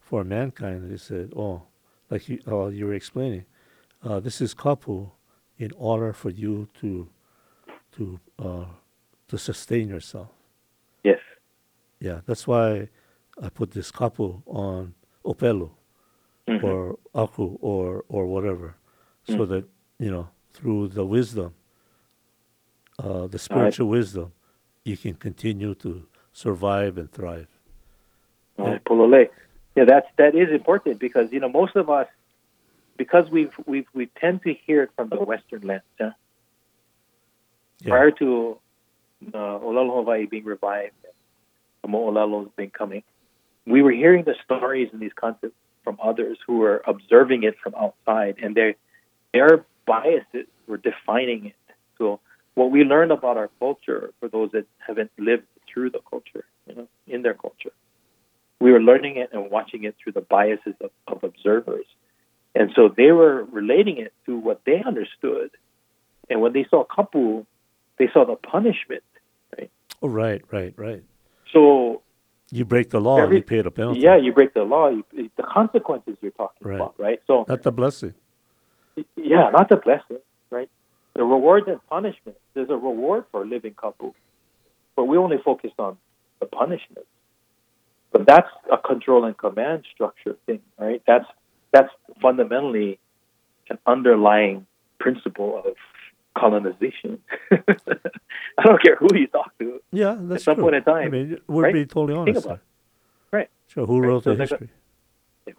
[0.00, 0.84] for mankind.
[0.84, 1.67] that He said, "Oh,
[2.10, 3.44] like you, uh, you were explaining,
[4.02, 5.10] uh, this is kapu
[5.58, 7.08] in order for you to
[7.92, 8.66] to uh,
[9.28, 10.28] to sustain yourself."
[11.04, 11.20] Yes.
[12.00, 12.88] Yeah, that's why
[13.42, 14.94] I put this kapu on
[15.24, 15.70] Opelu
[16.48, 16.62] Mhm.
[16.64, 18.76] or Aku or or whatever,
[19.24, 19.48] so Mm.
[19.48, 19.64] that
[19.98, 21.54] you know through the wisdom,
[22.98, 24.32] uh, the spiritual wisdom,
[24.84, 27.48] you can continue to survive and thrive.
[29.78, 32.08] Yeah, that's that is important because you know most of us,
[32.96, 35.82] because we've we've we tend to hear it from the Western lens.
[36.00, 36.10] Yeah?
[37.82, 37.90] Yeah.
[37.90, 38.58] Prior to
[39.32, 40.96] uh, Olelo Hawaii being revived,
[41.84, 43.04] and Mo'olalo's been coming,
[43.66, 47.76] we were hearing the stories and these concepts from others who were observing it from
[47.76, 48.74] outside, and their
[49.32, 51.62] their biases were defining it.
[51.98, 52.18] So
[52.54, 56.74] what we learn about our culture, for those that haven't lived through the culture, you
[56.74, 57.74] know, in their culture,
[58.60, 61.86] we were learning it and watching it through the biases of, of observers.
[62.54, 65.50] And so they were relating it to what they understood.
[66.28, 67.46] And when they saw kapu,
[67.98, 69.02] they saw the punishment.
[70.00, 71.02] Oh, right, right, right.
[71.52, 72.02] So,
[72.52, 74.00] You break the law, Every- you pay the penalty.
[74.00, 75.04] yeah, you break the law, you,
[75.36, 76.76] the consequences you're talking Right.
[76.76, 77.20] about, right?
[77.26, 78.14] So, Not the blessing.
[79.16, 80.18] yeah, not the blessing,
[80.50, 80.68] right?
[81.14, 82.36] The reward and punishment.
[82.54, 84.14] There's a reward for living kapu,
[84.96, 85.98] but we only focused on
[86.40, 87.06] the punishment.
[88.12, 91.02] But that's a control and command structure thing, right?
[91.06, 91.26] That's
[91.72, 91.90] that's
[92.22, 92.98] fundamentally
[93.68, 94.66] an underlying
[94.98, 95.74] principle of
[96.36, 97.18] colonization.
[97.50, 99.80] I don't care who you talk to.
[99.92, 100.64] Yeah, that's some true.
[100.64, 101.74] point in time, I mean, we're right?
[101.74, 102.44] being totally honest.
[102.44, 103.40] about there.
[103.40, 103.50] Right.
[103.68, 104.70] So Who Right, wrote so the history?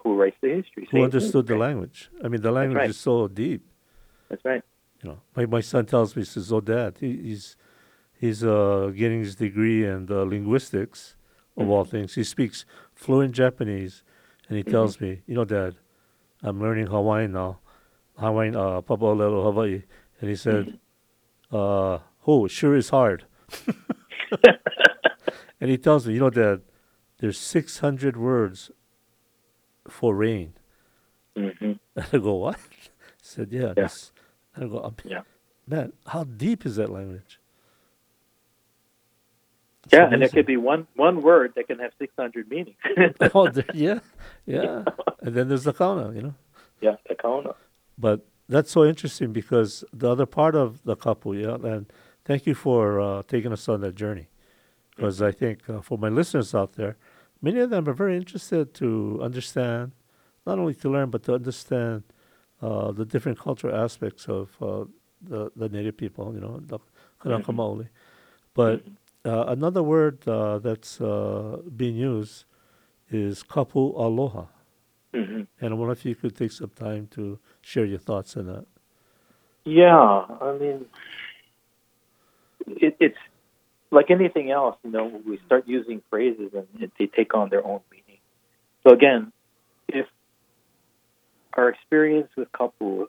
[0.02, 0.88] Who writes the history?
[0.90, 1.60] Who Same understood the right?
[1.60, 2.10] language?
[2.24, 2.90] I mean, the language right.
[2.90, 3.66] is so deep.
[4.28, 4.62] That's right.
[5.02, 7.56] You know, my my son tells me, he says, "Oh, Dad, he, he's
[8.14, 11.16] he's uh, getting his degree in uh, linguistics
[11.56, 11.90] of all Mm-hmm.
[11.90, 12.14] things.
[12.14, 14.02] He speaks fluent Japanese,
[14.48, 15.76] and he tells me, you know, Dad,
[16.42, 17.58] I'm learning Hawaiian now,
[18.18, 19.82] Hawaiian, uh, Papa'olelo, Hawaii."
[20.20, 21.56] And he said, Mm-hmm.
[21.56, 23.24] uh, "Oh, sure is hard."
[25.60, 26.62] and he tells me, you know, Dad,
[27.18, 28.70] there's 600 words
[29.88, 30.54] for rain.
[31.36, 31.50] hmm
[31.96, 32.58] And I go, what?
[32.70, 32.88] He
[33.22, 33.74] said, yeah.
[33.76, 33.88] Yeah.
[34.54, 35.22] And I go, "Um, Yeah.
[35.66, 37.39] man, how deep is that language?
[39.92, 42.76] Yeah, and there could be one one word that can have six hundred meanings.
[43.34, 44.00] oh, there, yeah,
[44.46, 44.84] yeah.
[45.20, 46.34] And then there's the kaona, you know.
[46.80, 47.54] yeah, the kaona.
[47.98, 51.86] But that's so interesting because the other part of the kapu, yeah, and
[52.24, 54.28] thank you for uh, taking us on that journey.
[54.94, 56.96] Because I think uh, for my listeners out there,
[57.40, 59.92] many of them are very interested to understand,
[60.46, 62.02] not only to learn, but to understand
[62.60, 64.84] uh, the different cultural aspects of uh,
[65.22, 66.78] the, the native people, you know, the
[67.22, 67.88] Kanaka Maoli.
[68.54, 68.82] But
[69.24, 72.44] uh, another word uh, that's uh, being used
[73.10, 74.46] is kapu aloha.
[75.14, 78.46] hmm And I wonder if you could take some time to share your thoughts on
[78.46, 78.66] that.
[79.64, 80.86] Yeah, I mean,
[82.66, 83.18] it, it's
[83.90, 84.76] like anything else.
[84.84, 88.20] You know, we start using phrases and it, they take on their own meaning.
[88.84, 89.32] So again,
[89.88, 90.06] if
[91.54, 93.06] our experience with kapu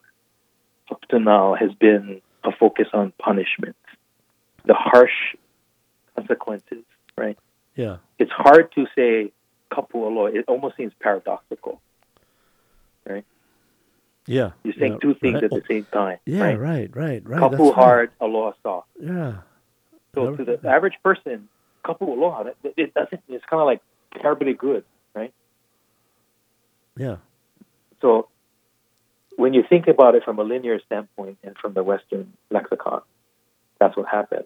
[0.89, 3.75] up to now has been a focus on punishment,
[4.65, 5.35] the harsh
[6.21, 6.83] consequences
[7.17, 7.37] right?
[7.75, 7.97] Yeah.
[8.19, 9.31] It's hard to say
[9.71, 10.37] kapu aloha.
[10.37, 11.81] It almost seems paradoxical.
[13.05, 13.25] Right?
[14.27, 14.51] Yeah.
[14.63, 15.43] You're saying yeah, two things right.
[15.45, 16.17] at the same time.
[16.25, 16.59] Yeah, right?
[16.59, 17.41] right, right, right.
[17.41, 17.73] Kapu that's right.
[17.73, 18.87] hard, aloha soft.
[18.99, 19.33] Yeah.
[20.13, 21.47] So to the average person,
[21.85, 23.21] kapu aloha, that- it doesn't.
[23.29, 23.81] It's kind of like
[24.21, 24.83] terribly good,
[25.15, 25.33] right?
[26.97, 27.17] Yeah.
[28.01, 28.27] So
[29.37, 33.01] when you think about it from a linear standpoint and from the Western lexicon,
[33.79, 34.45] that's what happened.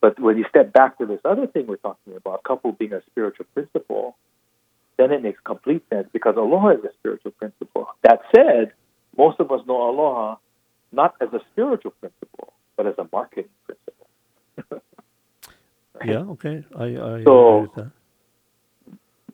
[0.00, 3.02] But when you step back to this other thing we're talking about, kapu being a
[3.10, 4.16] spiritual principle,
[4.96, 7.88] then it makes complete sense because aloha is a spiritual principle.
[8.02, 8.72] That said,
[9.16, 10.36] most of us know aloha
[10.92, 14.06] not as a spiritual principle, but as a marketing principle.
[14.70, 14.82] Right?
[16.08, 16.18] Yeah.
[16.34, 16.64] Okay.
[16.76, 17.90] I I So- agree with that.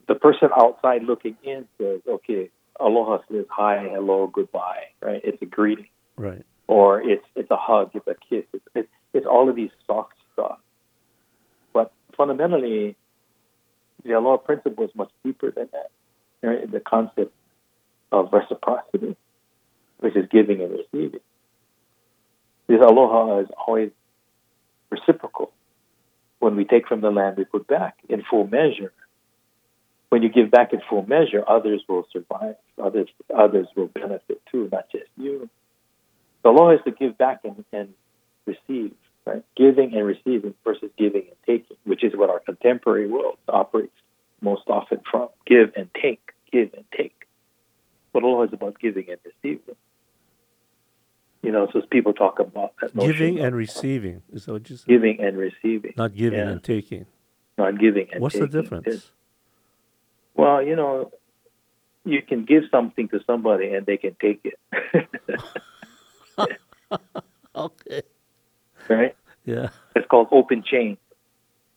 [0.08, 2.50] the person outside looking in says, okay,
[2.80, 5.20] aloha says hi, hello, goodbye, right?
[5.22, 5.88] It's a greeting.
[6.16, 6.42] Right.
[6.66, 10.14] or it's it's a hug, it's a kiss, it's it's, it's all of these soft
[10.36, 12.96] But fundamentally,
[14.04, 15.90] the aloha principle is much deeper than that.
[16.42, 16.70] Right?
[16.70, 17.32] The concept
[18.12, 19.16] of reciprocity,
[19.98, 21.20] which is giving and receiving.
[22.66, 23.90] This aloha is always
[24.90, 25.52] reciprocal.
[26.38, 28.92] When we take from the land, we put back in full measure.
[30.10, 32.56] When you give back in full measure, others will survive.
[32.80, 35.48] Others others will benefit too, not just you.
[36.42, 37.94] The law is to give back and, and
[38.46, 38.92] receive,
[39.26, 39.42] right?
[39.56, 43.92] Giving and receiving versus giving and taking, which is what our contemporary world operates
[44.40, 45.28] most often from.
[45.46, 47.14] Give and take, give and take.
[48.12, 49.76] But law is about giving and receiving.
[51.42, 54.86] You know, so people talk about that Giving and receiving is that what you said?
[54.88, 56.48] giving and receiving, Not giving yeah.
[56.48, 57.04] and taking.
[57.58, 58.62] not giving and What's the taking.
[58.62, 59.10] difference?
[60.34, 61.12] Well, you know,
[62.06, 65.08] you can give something to somebody and they can take it,
[67.56, 68.02] Okay.
[68.88, 69.14] Right?
[69.44, 69.70] Yeah.
[69.94, 70.96] It's called open chain.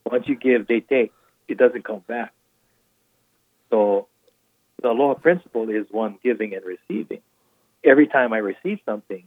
[0.04, 1.12] Once you give, they take.
[1.48, 2.32] It doesn't come back.
[3.70, 4.08] So
[4.82, 7.20] the law of principle is one giving and receiving.
[7.84, 9.24] Every time I receive something,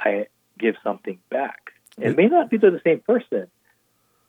[0.00, 0.26] I
[0.58, 1.72] give something back.
[1.98, 3.48] It may not be to the same person,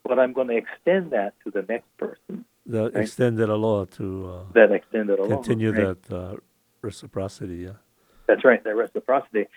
[0.03, 4.53] but I'm going to extend that to the next person The extended law to uh,
[4.53, 5.29] that extended along.
[5.29, 6.01] continue right?
[6.01, 6.35] that uh,
[6.81, 7.57] reciprocity.
[7.67, 7.77] Yeah.
[8.27, 9.47] That's right, that reciprocity.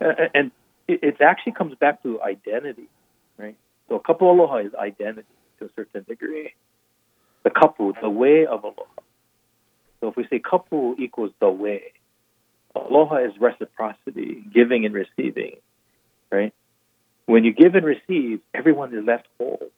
[0.00, 0.50] Uh, and
[0.94, 2.88] it, it actually comes back to identity,
[3.38, 3.56] right?
[3.88, 6.54] So a kapu aloha is identity to a certain degree.
[7.42, 8.84] The kapu, the way of aloha.
[10.00, 11.92] So if we say kapu equals the way,
[12.74, 15.56] aloha is reciprocity, giving and receiving,
[16.30, 16.54] right?
[17.26, 19.70] When you give and receive, everyone is left whole.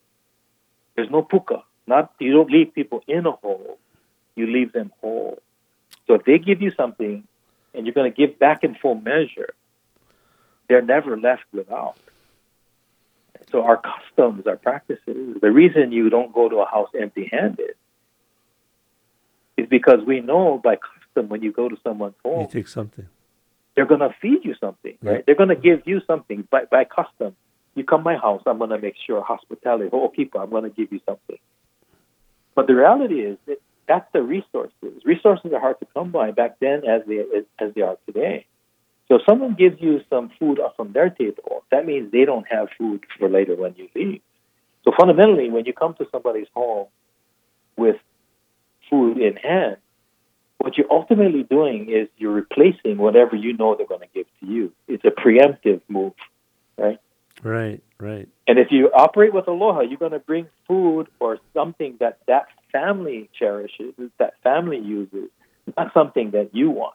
[0.97, 1.65] There's no puka.
[1.87, 3.79] Not you don't leave people in a hole.
[4.37, 5.43] You leave them whole.
[6.07, 7.25] So if they give you something
[7.75, 9.55] and you're going to give back in full measure,
[10.73, 11.97] they're never left without.
[13.51, 17.75] So our customs, our practices, the reason you don't go to a house empty-handed
[19.59, 23.07] is because we know by custom when you go to someone's home, You take something.
[23.77, 25.17] they're going to feed you something, right?
[25.17, 25.21] Yeah.
[25.27, 27.37] They're going to give you something by, by custom.
[27.75, 30.65] You come to my house, I'm going to make sure hospitality, oh, keeper, I'm going
[30.65, 31.39] to give you something.
[32.55, 35.05] But the reality is that that's the resources.
[35.05, 37.19] Resources are hard to come by back then as they
[37.59, 38.47] as they are today.
[39.09, 42.47] So if someone gives you some food off from their table, that means they don't
[42.51, 44.21] have food for later when you leave.
[44.85, 46.87] So fundamentally, when you come to somebody's home
[47.77, 47.97] with
[48.91, 49.77] food in hand,
[50.59, 54.47] what you're ultimately doing is you're replacing whatever you know they're going to give to
[54.47, 54.73] you.
[54.87, 56.15] It's a preemptive move,
[56.79, 56.99] right?
[57.43, 57.83] Right.
[57.99, 58.29] Right.
[58.49, 62.47] And if you operate with aloha, you're going to bring food or something that that
[62.73, 65.31] family cherishes, that family uses,
[65.77, 66.95] not something that you want.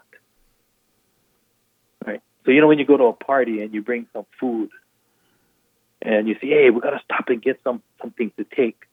[2.48, 4.70] So, you know, when you go to a party and you bring some food
[6.02, 8.84] and you say, hey, we got to stop and get some something to take.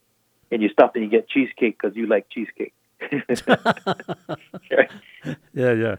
[0.51, 2.75] And you stop and you get cheesecake because you like cheesecake.
[3.01, 4.91] Right?
[5.55, 5.73] Yeah.
[5.73, 5.97] Yeah.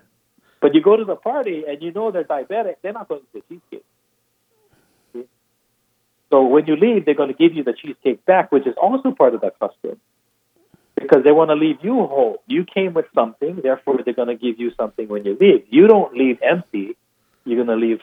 [0.60, 3.28] But you go to the party and you know they're diabetic, they're not going to
[3.34, 3.86] get cheesecake.
[5.14, 5.24] See?
[6.30, 9.12] So when you leave, they're going to give you the cheesecake back, which is also
[9.12, 10.02] part of the custom.
[10.96, 12.44] Because they want to leave you whole.
[12.48, 15.64] You came with something, therefore they're going to give you something when you leave.
[15.70, 16.98] You don't leave empty,
[17.46, 18.00] you're going to leave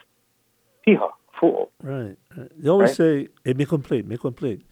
[0.87, 1.71] piha, full.
[1.83, 2.17] Right.
[2.57, 2.97] They always Right?
[2.97, 4.65] say, hey, make complete, make complete.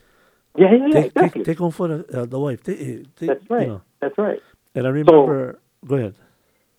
[0.56, 1.40] Yeah, yeah, yeah, Take, exactly.
[1.40, 2.62] take, take home for the, uh, the wife.
[2.62, 3.62] Take, eh, That's right.
[3.62, 3.82] You know.
[4.00, 4.42] That's right.
[4.74, 6.14] And I remember, go ahead.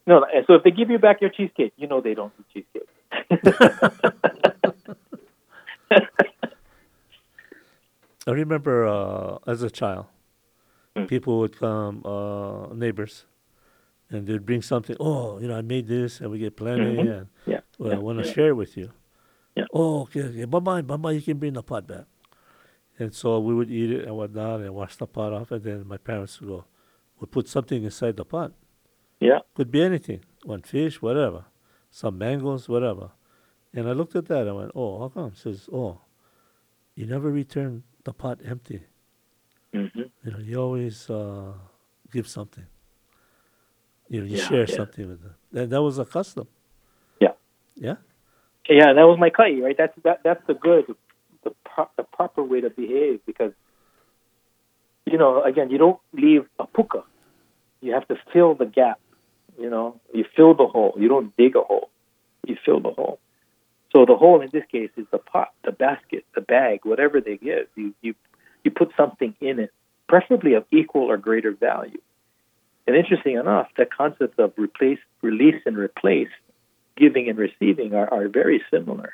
[0.08, 2.89] No, so if they give you back your cheesecake, you know they don't eat cheesecake.
[8.28, 10.06] I remember uh, as a child,
[10.94, 11.08] Mm.
[11.08, 13.26] people would come, uh, neighbors,
[14.10, 14.98] and they'd bring something.
[15.00, 17.18] Oh, you know, I made this, and we get plenty, Mhm.
[17.20, 17.61] and yeah.
[17.82, 18.92] Well, I want to share it with you.
[19.56, 19.66] Yeah.
[19.74, 20.46] Oh, okay, okay.
[20.46, 21.12] Bye bye, bye bye.
[21.12, 22.06] You can bring the pot back.
[23.00, 25.88] And so we would eat it and whatnot and wash the pot off, and then
[25.88, 26.66] my parents would go,
[27.20, 28.54] would put something inside the pot.
[29.20, 29.40] Yeah.
[29.56, 31.46] Could be anything, one fish, whatever,
[31.90, 33.12] some mangoes, whatever.
[33.74, 35.34] And I looked at that and I went, oh, how come?
[35.36, 36.02] Says, oh,
[36.96, 38.84] you never return the pot empty.
[39.74, 39.88] hmm
[40.24, 41.54] You know, you always uh,
[42.12, 42.66] give something.
[44.10, 44.76] You know, you Yeah, share yeah.
[44.76, 45.36] something with them.
[45.54, 46.48] And that was a custom.
[47.82, 47.96] Yeah.
[48.70, 48.94] Yeah.
[48.94, 49.76] That was maika'i, right?
[49.78, 50.86] That's that that's the good,
[51.44, 53.52] the pro- the proper way to behave because,
[55.06, 57.04] you know, again, you don't leave a puka.
[57.82, 59.00] You have to fill the gap.
[59.60, 60.94] You know, you fill the hole.
[60.98, 61.90] You don't dig a hole.
[62.48, 63.20] You fill the hole.
[63.92, 67.38] So the hole in this case is the pot, the basket, the bag, whatever they
[67.38, 67.68] give.
[67.76, 68.14] You you
[68.64, 69.74] you put something in it,
[70.08, 72.00] preferably of equal or greater value.
[72.86, 76.30] And interesting enough, the concept of replace, release, and replace
[77.02, 79.12] giving and receiving are, are very similar.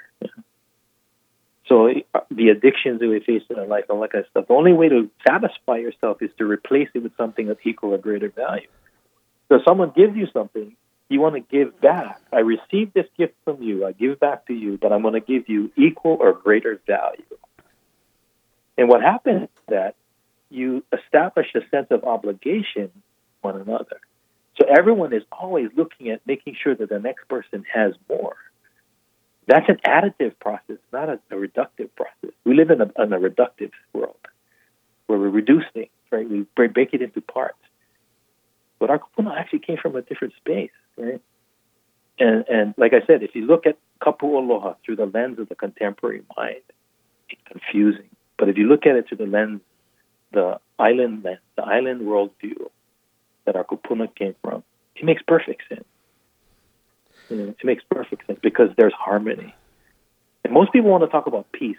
[1.67, 4.47] So uh, the addictions that we face in our life, all that kind of stuff,
[4.47, 7.97] the only way to satisfy yourself is to replace it with something of equal or
[7.97, 8.67] greater value.
[9.47, 10.75] So if someone gives you something,
[11.09, 12.21] you want to give back.
[12.31, 13.85] I received this gift from you.
[13.85, 17.23] I give back to you, but I'm going to give you equal or greater value.
[18.77, 19.95] And what happens is that
[20.49, 22.91] you establish a sense of obligation
[23.41, 23.99] one another.
[24.57, 28.35] So everyone is always looking at making sure that the next person has more.
[29.45, 32.35] That's an additive process, not a, a reductive process.
[32.43, 34.17] We live in a, in a reductive world
[35.05, 36.29] where we reduce things, right?
[36.29, 37.57] We break, it into parts.
[38.79, 41.21] But our kupuna actually came from a different space, right?
[42.19, 45.49] And, and like I said, if you look at kapu aloha through the lens of
[45.49, 46.61] the contemporary mind,
[47.29, 48.09] it's confusing.
[48.37, 49.61] But if you look at it through the lens,
[50.31, 52.69] the island lens, the island worldview,
[53.47, 54.63] that our kupuna came from,
[54.95, 55.85] it makes perfect sense.
[57.29, 59.55] You know, it makes perfect sense because there's harmony.
[60.43, 61.77] And most people want to talk about peace,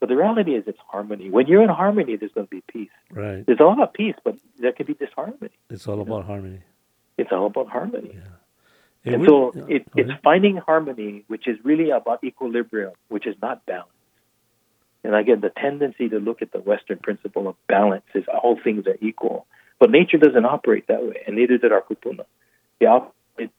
[0.00, 1.28] but the reality is it's harmony.
[1.28, 2.90] When you're in harmony, there's going to be peace.
[3.10, 3.44] Right.
[3.44, 5.50] There's a lot of peace, but there can be disharmony.
[5.68, 6.60] It's all about harmony.
[7.18, 8.12] It's all about harmony.
[8.14, 9.12] Yeah.
[9.12, 13.26] And we- so yeah, it, go it's finding harmony, which is really about equilibrium, which
[13.26, 13.88] is not balance.
[15.04, 18.86] And again, the tendency to look at the Western principle of balance is all things
[18.86, 19.46] are equal.
[19.82, 22.24] But nature doesn't operate that way, and neither did our kupuna.
[22.78, 23.50] They operate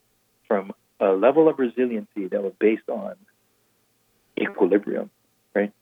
[0.47, 0.71] from
[1.01, 3.15] a level of resiliency that was based on
[4.39, 5.09] equilibrium,
[5.53, 5.73] right?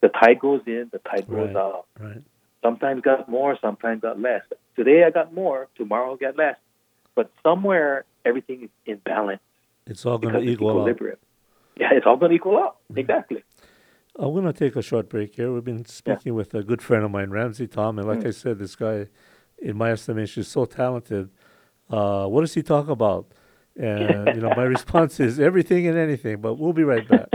[0.00, 1.56] The tide goes in, the tide goes Right.
[1.56, 1.86] out.
[1.98, 2.22] right.
[2.62, 4.42] Sometimes got more, sometimes got less.
[4.76, 6.56] Today I got more, tomorrow I got less.
[7.16, 9.42] But somewhere everything is in balance
[9.88, 11.00] It's all going to equal out.
[11.76, 12.76] Yeah, it's all going to equal out.
[12.94, 13.42] Exactly.
[14.16, 15.52] I'm going to take a short break here.
[15.52, 18.28] We've been speaking with a good friend of mine, Ramsay Taum, and like Mm.
[18.28, 19.08] I said, this guy,
[19.60, 21.30] in my estimation, is so talented.
[21.88, 23.26] Uh, what does he talk about?
[23.76, 26.40] And you know, my response is everything and anything.
[26.40, 27.28] But we'll be right back.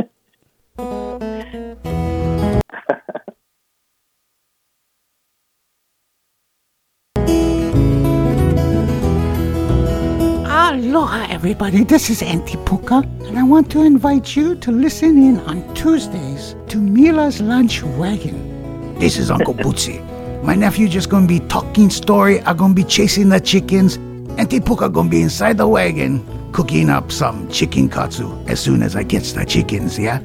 [10.47, 11.83] Aloha, everybody.
[11.83, 16.55] This is Auntie Puka, and I want to invite you to listen in on Tuesdays
[16.69, 18.97] to Mila's Lunch Wagon.
[18.99, 20.14] This is Uncle Bootsy.
[20.45, 22.39] My nephew just gonna be talking story.
[22.41, 23.97] I'm gonna be chasing the chickens.
[24.37, 28.95] Auntie Puka gonna be inside the wagon cooking up some chicken katsu as soon as
[28.95, 29.97] I gets the chickens.
[29.97, 30.19] Yeah.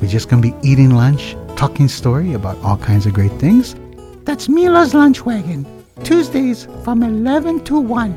[0.00, 3.74] We're just gonna be eating lunch, talking story about all kinds of great things.
[4.24, 5.66] That's Mila's Lunch Wagon.
[6.04, 8.16] Tuesdays from 11 to 1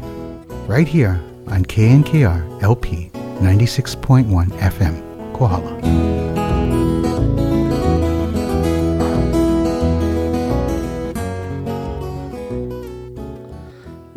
[0.68, 3.10] right here on KNKR LP
[3.42, 5.34] 96.1 FM.
[5.34, 6.23] Kohala.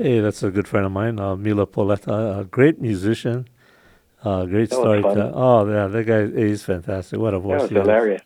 [0.07, 3.49] Hey, that's a good friend of mine, uh, Mila Poletta, a great musician,
[4.23, 5.33] uh, great That was storyteller.
[5.35, 7.19] Oh, yeah, that guy is fantastic.
[7.19, 7.63] What a That voice!
[7.63, 7.89] was he has.
[7.89, 8.23] hilarious.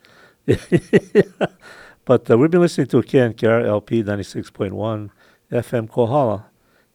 [2.05, 5.09] but uh, we've been listening to KNKR LP 96.1
[5.51, 6.51] FM Kohala.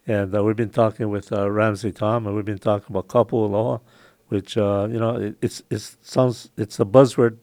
[0.06, 3.34] And uh, we've been talking with uh, Ramsay Taum, and we've been talking about Kapu
[3.34, 3.80] Aloha,
[4.28, 7.38] which, uh, you know, it, it's, it's sounds, it's a buzzword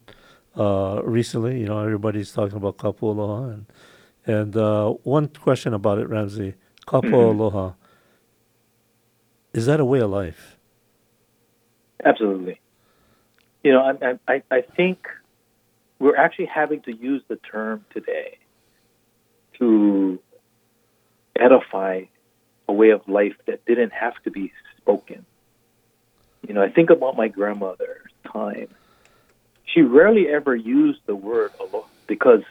[0.57, 1.59] uh, recently.
[1.59, 3.49] You know, everybody's talking about Kapu Aloha.
[3.49, 3.67] And,
[4.27, 6.55] and uh, one question about it, Ramsay
[6.87, 7.31] Kapu Mhm.
[7.31, 7.73] Aloha,
[9.53, 10.57] is that a way of life?
[12.05, 12.61] Absolutely.
[13.63, 15.07] You know, I, I, I think
[16.01, 18.39] we're actually having to use the term today
[19.59, 20.19] to
[21.39, 22.03] edify
[22.69, 25.25] a way of life that didn't have to be spoken.
[26.47, 28.69] You know, I think about my grandmother's time.
[29.65, 32.43] She rarely ever used the word aloha because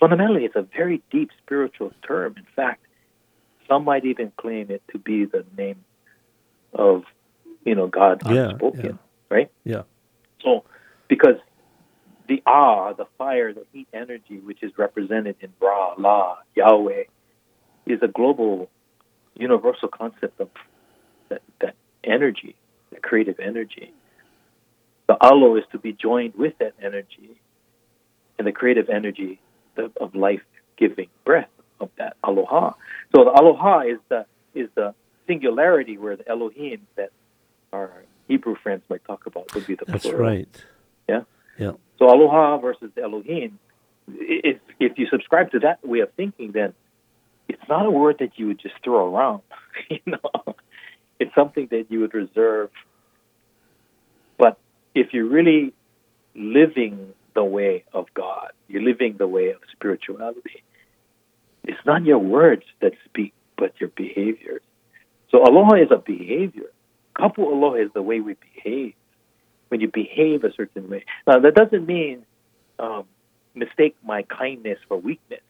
[0.00, 2.34] fundamentally it's a very deep spiritual term.
[2.36, 2.83] In fact,
[3.68, 5.84] some might even claim it to be the name
[6.72, 7.04] of,
[7.64, 9.36] you know, God Yeah, unspoken, yeah.
[9.36, 9.50] right?
[9.64, 9.82] Yeah.
[10.42, 10.64] So,
[11.08, 11.36] because
[12.28, 17.04] the Ah, the fire, the heat energy, which is represented in Ra, La, Yahweh,
[17.86, 18.70] is a global,
[19.34, 20.48] universal concept of
[21.28, 22.56] that, that energy,
[22.90, 23.92] the creative energy.
[25.06, 27.40] The alo is to be joined with that energy,
[28.38, 29.40] and the creative energy
[29.76, 31.48] of, of life-giving breath
[31.80, 32.72] of that aloha.
[33.14, 34.94] So the aloha is the is the
[35.26, 37.10] singularity where the Elohim that
[37.72, 37.90] our
[38.28, 40.20] Hebrew friends might talk about would be the That's plural.
[40.22, 40.64] right.
[41.08, 41.22] Yeah.
[41.58, 41.72] Yeah.
[41.98, 43.58] So aloha versus Elohim.
[44.08, 46.74] If if you subscribe to that way of thinking, then
[47.48, 49.42] it's not a word that you would just throw around.
[49.90, 50.54] you know,
[51.18, 52.70] it's something that you would reserve.
[54.38, 54.58] But
[54.94, 55.72] if you're really
[56.34, 60.62] living the way of God, you're living the way of spirituality.
[61.64, 64.62] It's not your words that speak, but your behaviors.
[65.30, 66.70] So aloha is a behavior.
[67.16, 68.94] Kapu aloha is the way we behave.
[69.68, 71.04] When you behave a certain way.
[71.26, 72.24] Now that doesn't mean
[72.78, 73.06] um,
[73.54, 75.40] mistake my kindness for weakness.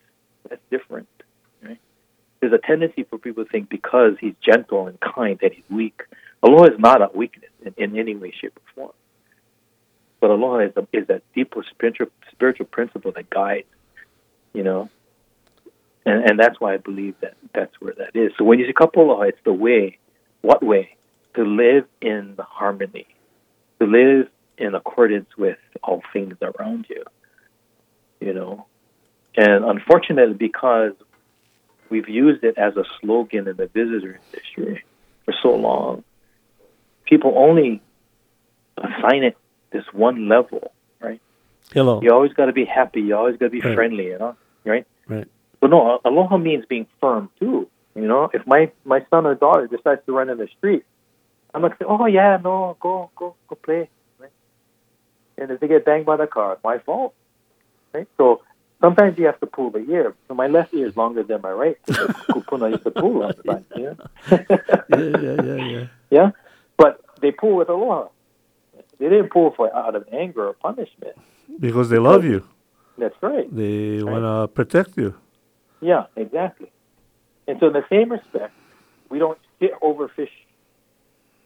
[0.49, 1.09] That's different.
[1.63, 1.81] Right?
[2.41, 6.03] There's a tendency for people to think because he's gentle and kind that he's weak.
[6.43, 8.93] Aloha is not a weakness in, in any way, shape, or form.
[10.21, 13.67] But aloha is, a, is that deeper spiritual spiritual principle that guides,
[14.55, 14.89] you know,
[16.07, 18.33] and and that's why I believe that that's where that is.
[18.39, 19.99] So when you say kapu aloha, it's the way.
[20.43, 20.97] What way?
[21.37, 23.07] To live in harmony,
[23.81, 24.29] to live
[24.59, 27.03] in accordance with all things around you.
[28.21, 28.67] You know,
[29.37, 30.93] and unfortunately, because
[31.91, 34.85] we've used it as a slogan in the visitor industry
[35.25, 36.05] for so long,
[37.05, 37.83] people only
[38.79, 39.37] assign it
[39.73, 41.21] this one level, right?
[41.73, 42.01] Hello.
[42.03, 43.01] You always got to be happy.
[43.01, 43.75] You always got to be Right.
[43.75, 44.87] friendly, you know, right?
[45.09, 45.27] Right.
[45.65, 47.71] But no, aloha means being firm too.
[47.95, 50.85] You know, if my my son or daughter decides to run in the street,
[51.55, 53.89] I'm gonna "Oh yeah, no, go go go play."
[54.19, 54.31] Right?
[55.39, 57.15] And if they get banged by the car, it's my fault.
[57.95, 58.07] Right?
[58.19, 58.43] So
[58.83, 60.15] sometimes you have to pull the ear.
[60.29, 61.79] So my left ear is longer than my right.
[61.87, 61.95] So
[62.31, 63.65] kupuna used to pull all the time.
[63.75, 63.97] You know?
[64.91, 65.87] yeah, yeah, yeah, yeah.
[66.11, 66.31] Yeah,
[66.77, 68.09] but they pull with aloha.
[68.99, 71.17] They didn't pull for out of anger or punishment.
[71.59, 72.45] Because they love you.
[72.99, 73.49] That's right.
[73.51, 74.13] They Right.
[74.13, 75.15] want to protect you.
[75.85, 76.73] Yeah, exactly.
[77.47, 78.55] And so, in the same respect,
[79.11, 80.33] we don't get overfish.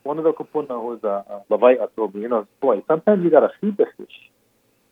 [0.04, 2.84] One of the kupuna who's uh, uh, a, a lawai'a told me, you know, boy,
[2.86, 4.30] sometimes you got to feed the fish.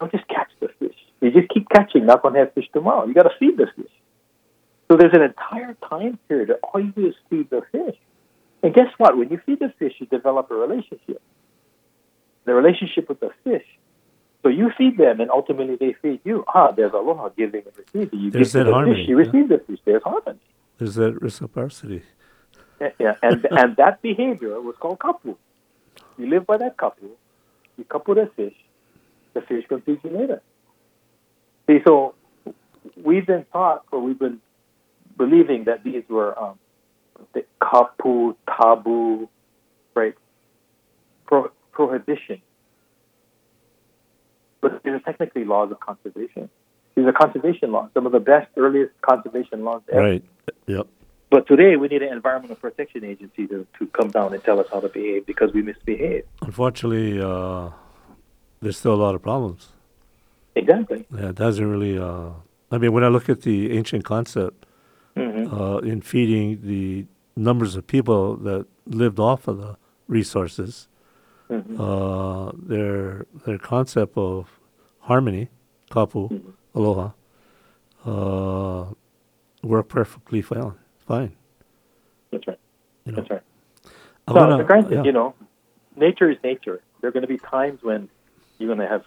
[0.01, 0.97] Don't just catch the fish.
[1.21, 3.07] You just keep catching, not to have fish tomorrow.
[3.07, 3.93] You got to feed the fish.
[4.91, 7.97] So there's an entire time period that all you do is feed the fish.
[8.65, 9.17] And guess what?
[9.17, 11.23] When you feed the fish, you develop a relationship.
[12.47, 13.65] The relationship with the fish.
[14.43, 16.45] So you feed them, and ultimately they feed you.
[16.55, 18.21] Ah, there's aloha giving and receiving.
[18.21, 19.25] You There's give that the harmony, fish, you yeah.
[19.27, 19.79] receive the fish.
[19.85, 20.39] There's harmony.
[20.79, 22.03] There's that reciprocity.
[22.81, 23.15] Yeah, yeah.
[23.23, 25.37] and and that behavior was called kapu.
[26.19, 27.09] You live by that kapu.
[27.77, 28.55] You kapu the fish.
[29.35, 30.43] The fish can feed you later.
[31.67, 32.15] See, so
[33.03, 34.41] we've been taught, or we've been
[35.17, 36.59] believing that these were um,
[37.33, 39.29] the kapu, tabu,
[39.95, 40.15] right?
[41.27, 42.41] Pro- prohibition.
[44.67, 46.51] But these are technically laws of conservation.
[46.97, 50.03] These are conservation laws, some of the best, earliest conservation laws ever.
[50.03, 50.25] Right.
[50.67, 50.89] Yep.
[51.31, 54.67] But today we need an environmental protection agency to, to come down and tell us
[54.73, 56.25] how to behave because we misbehave.
[56.43, 57.71] Unfortunately, uh,
[58.61, 59.69] there's still a lot of problems.
[60.57, 61.07] Exactly.
[61.15, 61.97] Yeah, it doesn't really.
[61.97, 62.31] Uh,
[62.73, 64.67] I mean, when I look at the ancient concept
[65.17, 67.07] hmm uh, in feeding the
[67.37, 69.77] numbers of people that lived off of the
[70.09, 70.89] resources,
[71.49, 74.56] hmm uh, their their concept of
[75.07, 75.49] harmony,
[75.91, 76.53] kapu, Mhm.
[76.75, 77.11] aloha,
[78.05, 78.93] uh,
[79.63, 80.75] work perfectly fine.
[81.07, 81.33] Fine.
[82.31, 82.59] That's right.
[83.05, 83.17] You know.
[83.17, 83.43] That's right.
[84.29, 85.03] I'm So, gonna- granted, yeah.
[85.05, 85.35] you know,
[85.97, 86.81] nature is nature.
[87.01, 88.09] There are going to be times when
[88.59, 89.05] you're going to have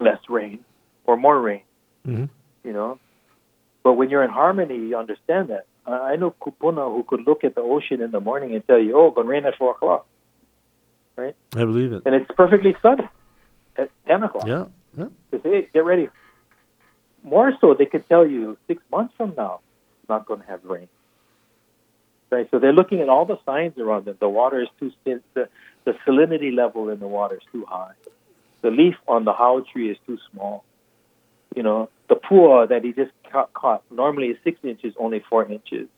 [0.00, 0.64] less rain
[1.06, 1.62] or more rain.
[2.06, 2.28] Mhm.
[2.62, 2.98] You know,
[3.82, 5.66] but when you're in harmony, you understand that.
[5.86, 8.78] I I know kupuna who could look at the ocean in the morning and tell
[8.78, 10.06] you, "Oh, it's going to rain at four o'clock,"
[11.16, 11.34] right?
[11.56, 12.02] I believe it.
[12.06, 13.08] and it's perfectly sunny
[13.76, 14.46] at ten o'clock.
[14.46, 14.66] Yeah.
[15.30, 16.08] They say, hey, get ready.
[17.22, 19.60] More so, they could tell you six months from now,
[20.00, 20.88] it's not going to have rain.
[22.30, 22.48] Right?
[22.50, 24.16] So they're looking at all the signs around them.
[24.20, 25.22] The water is too thin.
[25.34, 25.48] The,
[25.84, 27.92] the salinity level in the water is too high.
[28.62, 30.64] The leaf on the hau tree is too small.
[31.54, 35.44] You know, the pua that he just caught, caught normally is six inches, only four
[35.44, 35.88] inches.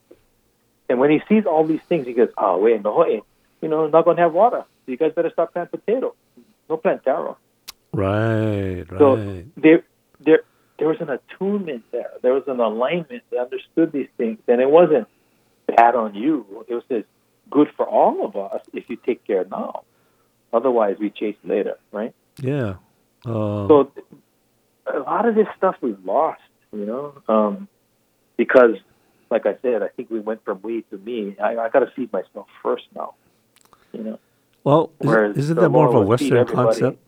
[0.89, 3.23] And when he sees all these things, he goes, "Oh wait, no, hey,
[3.61, 4.65] you know, not going to have water.
[4.85, 6.15] So you guys better stop planting potato.
[6.69, 7.39] No plant taro."
[7.97, 8.85] Right.
[8.91, 8.99] Right.
[8.99, 9.17] So
[9.57, 9.83] there,
[10.21, 10.41] there,
[10.79, 12.11] there was an attunement there.
[12.23, 13.23] There was an alignment.
[13.31, 15.09] They understood these things, and it wasn't
[15.67, 16.65] bad on you.
[16.69, 17.07] It was just
[17.51, 19.85] good for all of us if you take care now.
[20.53, 22.15] Otherwise, we chase later, right?
[22.41, 22.75] yeah.
[23.25, 23.91] Uh, So
[24.87, 26.41] a lot of this stuff we've lost,
[26.73, 27.69] you know, um,
[28.37, 28.77] because,
[29.31, 31.37] like I said, I think we went from we to me.
[31.43, 33.15] I, I got to feed myself first now,
[33.93, 34.19] you know.
[34.65, 37.06] well, is, whereas isn't that more of a Lord would feed Western concept?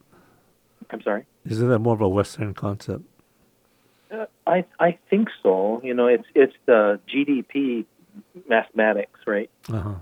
[0.90, 1.24] I'm sorry.
[1.44, 3.04] Isn't that more of a Western concept?
[4.10, 5.80] Uh, I I think so.
[5.84, 7.84] You know, it's it's the GDP
[8.48, 9.50] mathematics, right?
[9.70, 9.94] Uh-huh.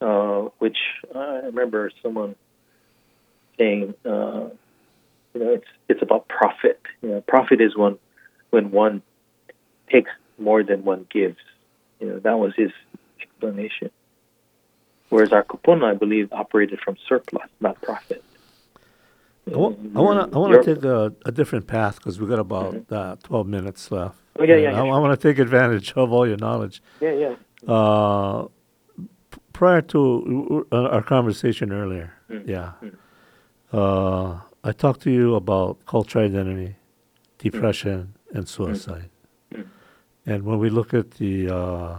[0.00, 0.78] uh, which
[1.14, 2.36] I remember someone
[3.58, 4.48] saying, uh,
[5.34, 6.80] you know, it's it's about profit.
[7.02, 7.98] You know, profit is when
[8.50, 9.02] when one
[9.90, 11.38] takes more than one gives.
[11.98, 12.70] You know, that was his
[13.20, 13.90] explanation.
[15.08, 18.22] Whereas our kupuna, I believe, operated from surplus, not profit.
[19.54, 22.38] I want to I wanna, I wanna take a, a different path because we got
[22.38, 24.16] about uh, 12 minutes left.
[24.38, 26.82] Oh, yeah, And yeah, I, yeah, I want to take advantage of all your knowledge.
[27.00, 27.34] Yeah, yeah.
[27.74, 28.44] Uh,
[29.30, 32.46] p- prior to uh, our conversation earlier, Mm.
[32.48, 32.72] yeah,
[33.72, 36.76] uh, I talked to you about culture identity,
[37.38, 39.10] depression, and suicide.
[39.52, 39.66] Mm.
[40.26, 41.96] And when we look at the uh,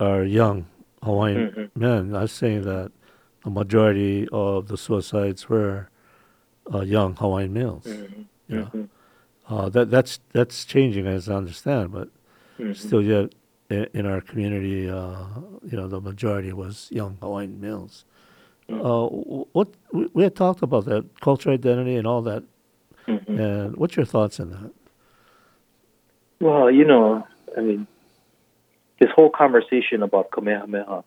[0.00, 0.66] our young
[1.02, 2.90] Hawaiian men, I was saying that
[3.44, 5.88] a majority of the suicides were
[6.72, 7.84] uh, young Hawaiian males.
[7.86, 8.24] Mhm.
[8.48, 8.56] Yeah.
[8.72, 8.88] Mhm.
[9.48, 12.08] Uh, that that's that's changing as I understand, but
[12.58, 12.76] Mhm.
[12.76, 13.34] still yet
[13.70, 15.24] in, in our community, uh,
[15.64, 18.04] you know, the majority was young Hawaiian males.
[18.68, 18.80] Mm.
[18.84, 22.42] Uh, what we, we had talked about that culture identity and all that,
[23.06, 23.38] Mhm.
[23.38, 24.70] and what's your thoughts on that?
[26.40, 27.26] Well, you know,
[27.56, 27.86] I mean,
[29.00, 31.02] this whole conversation about Kamehameha,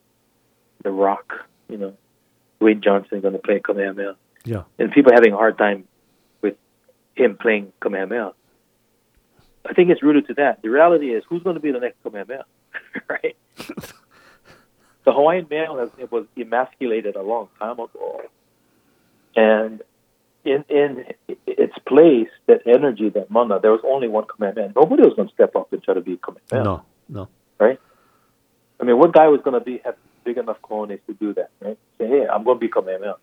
[0.84, 1.94] the rock, you know,
[2.62, 5.86] Dwayne Johnson going to play Kamehameha, Yeah, and people having a hard time
[6.42, 6.56] with
[7.16, 8.34] him playing Kamehameha.
[9.66, 10.62] I think it's rooted to that.
[10.62, 12.46] The reality is, who's going to be the next Kamehameha,
[13.10, 13.36] right?
[13.58, 18.22] the Hawaiian male has, it was emasculated a long time ago,
[19.36, 19.82] and
[20.44, 21.06] in in
[21.48, 24.74] its place, that energy, that mana, there was only one Kamehameha.
[24.76, 26.64] Nobody was going to step up and try to be Kamehameha.
[26.64, 27.28] no, no,
[27.60, 27.80] right?
[28.80, 31.50] I mean, what guy was going to be have big enough cojones to do that,
[31.60, 31.78] right?
[31.98, 33.16] Say, hey, I'm going to become Kamehameha.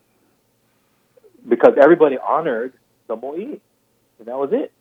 [1.48, 2.72] Because everybody honored
[3.06, 3.60] the Mo'i,
[4.18, 4.72] and that was it.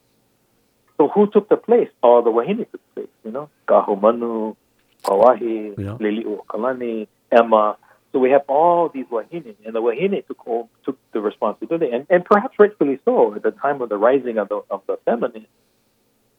[0.98, 1.90] So who took the place?
[2.02, 3.50] Oh, the Wahine took the place, you know?
[3.68, 4.56] Ka'ahumanu,
[5.04, 5.98] Pauahi, Yeah.
[6.00, 7.78] Lili'uokalani, Emma.
[8.12, 10.40] So we have all these Wahine, and the Wahine took
[10.84, 14.50] took the responsibility, and, and perhaps rightfully so at the time of the rising of
[14.50, 15.46] the, of the feminine,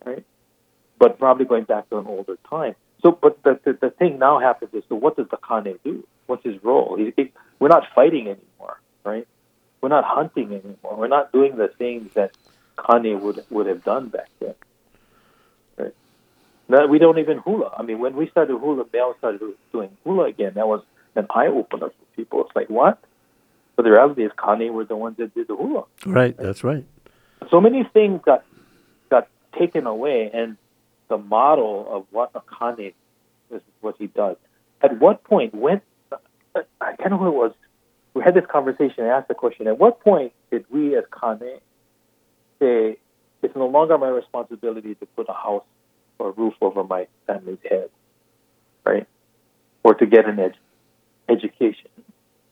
[0.04, 0.24] right?
[0.98, 2.74] But probably going back to an older time.
[3.02, 6.06] So, but the, the, the thing now happens is, so what does the Kane do?
[6.26, 6.96] What's his role?
[6.96, 9.26] He, he, we're not fighting anymore, right?
[9.80, 10.96] We're not hunting anymore.
[10.96, 12.32] We're not doing the things that
[12.86, 14.54] Kane would would have done back then.
[15.76, 15.94] Right?
[16.68, 17.72] Now, we don't even hula.
[17.76, 19.40] I mean, when we started hula, males started
[19.72, 20.52] doing hula again.
[20.54, 20.82] That was
[21.14, 22.44] an eye opener for people.
[22.44, 22.98] It's like what?
[23.76, 26.84] But the reality is, Kane were the ones that did the hula right, that's right.
[27.48, 28.44] so many things got
[29.08, 30.56] got taken away, and
[31.08, 32.92] the model of what a Kane
[33.50, 34.36] is what he does.
[34.82, 35.80] At what point, when
[36.80, 37.52] I can't know who it was,
[38.14, 41.60] we had this conversation and asked the question: At what point did we, as Kane,
[42.58, 42.98] say
[43.42, 45.64] it's no longer my responsibility to put a house
[46.18, 47.90] or a roof over my family's head,
[48.84, 49.06] right,
[49.84, 50.56] or to get an ed-
[51.28, 51.90] education?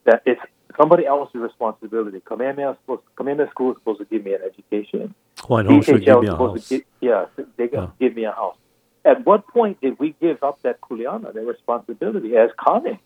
[0.04, 0.40] That it's
[0.78, 2.20] somebody else's responsibility.
[2.20, 3.02] Kamehameha, supposed,
[3.50, 5.14] School is supposed to give me an education.
[5.42, 6.68] Home should give me a house.
[6.68, 7.26] to gi- yeah,
[7.56, 7.88] they Yeah.
[7.98, 8.56] give me a house.
[9.04, 12.98] At what point did we give up that kuleana, that responsibility as kane,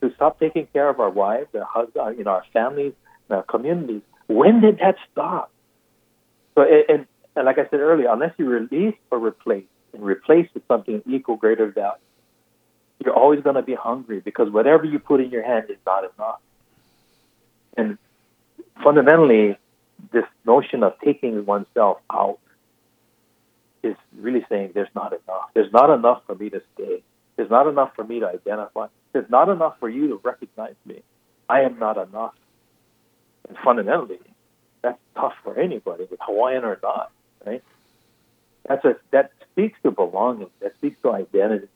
[0.00, 2.94] to stop taking care of our wives, our husbands, uh, you know, our families,
[3.28, 4.02] and our communities?
[4.26, 5.50] When did that stop?
[6.54, 10.48] So, and, and, and like I said earlier, unless you release or replace, and replace
[10.54, 11.98] with something equal greater value,
[13.04, 16.04] you're always going to be hungry because whatever you put in your hand is not
[16.04, 16.40] enough.
[17.76, 17.98] And
[18.82, 19.58] fundamentally,
[20.12, 22.38] this notion of taking oneself out
[23.82, 25.50] is really saying there's not enough.
[25.54, 27.02] There's not enough for me to stay.
[27.36, 28.86] There's not enough for me to identify.
[29.12, 31.02] There's not enough for you to recognize me.
[31.48, 32.34] I am not enough.
[33.48, 34.18] And fundamentally,
[34.82, 37.10] that's tough for anybody, Hawaiian or not,
[37.44, 37.62] right?
[38.66, 40.50] That's a that speaks to belonging.
[40.60, 41.68] That speaks to identity.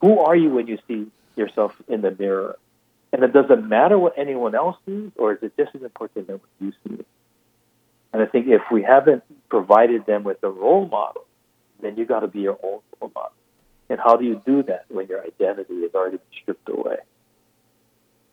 [0.00, 2.58] Who are you when you see yourself in the mirror?
[3.12, 6.40] And it doesn't matter what anyone else sees, or is it just as important that
[6.40, 7.04] what you see?
[8.12, 11.24] And I think if we haven't provided them with a role model,
[11.80, 13.32] then you got to be your own role model.
[13.88, 16.96] And how do you do that when your identity is already been stripped away?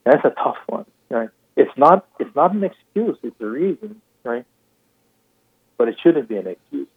[0.05, 1.30] That's a tough one, right?
[1.55, 4.45] It's not it's not an excuse; it's a reason, right?
[5.77, 6.88] But it shouldn't be an excuse.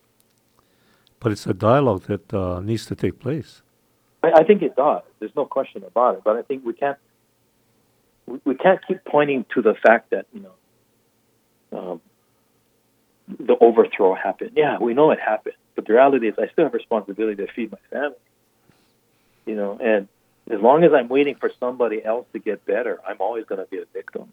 [1.19, 3.63] But it's a dialogue that uh, needs to take place.
[4.23, 5.03] I, I think it does.
[5.19, 6.23] There's no question about it.
[6.25, 6.99] But I think we can't
[8.27, 12.01] we, we can't keep pointing to the fact that you know um,
[13.29, 14.53] the overthrow happened.
[14.57, 17.73] Yeah, we know it happened, but the reality is I still have responsibility to feed
[17.73, 18.17] my family.
[19.47, 20.09] You know, and
[20.51, 23.67] as long as I'm waiting for somebody else to get better, I'm always going to
[23.67, 24.33] be a victim.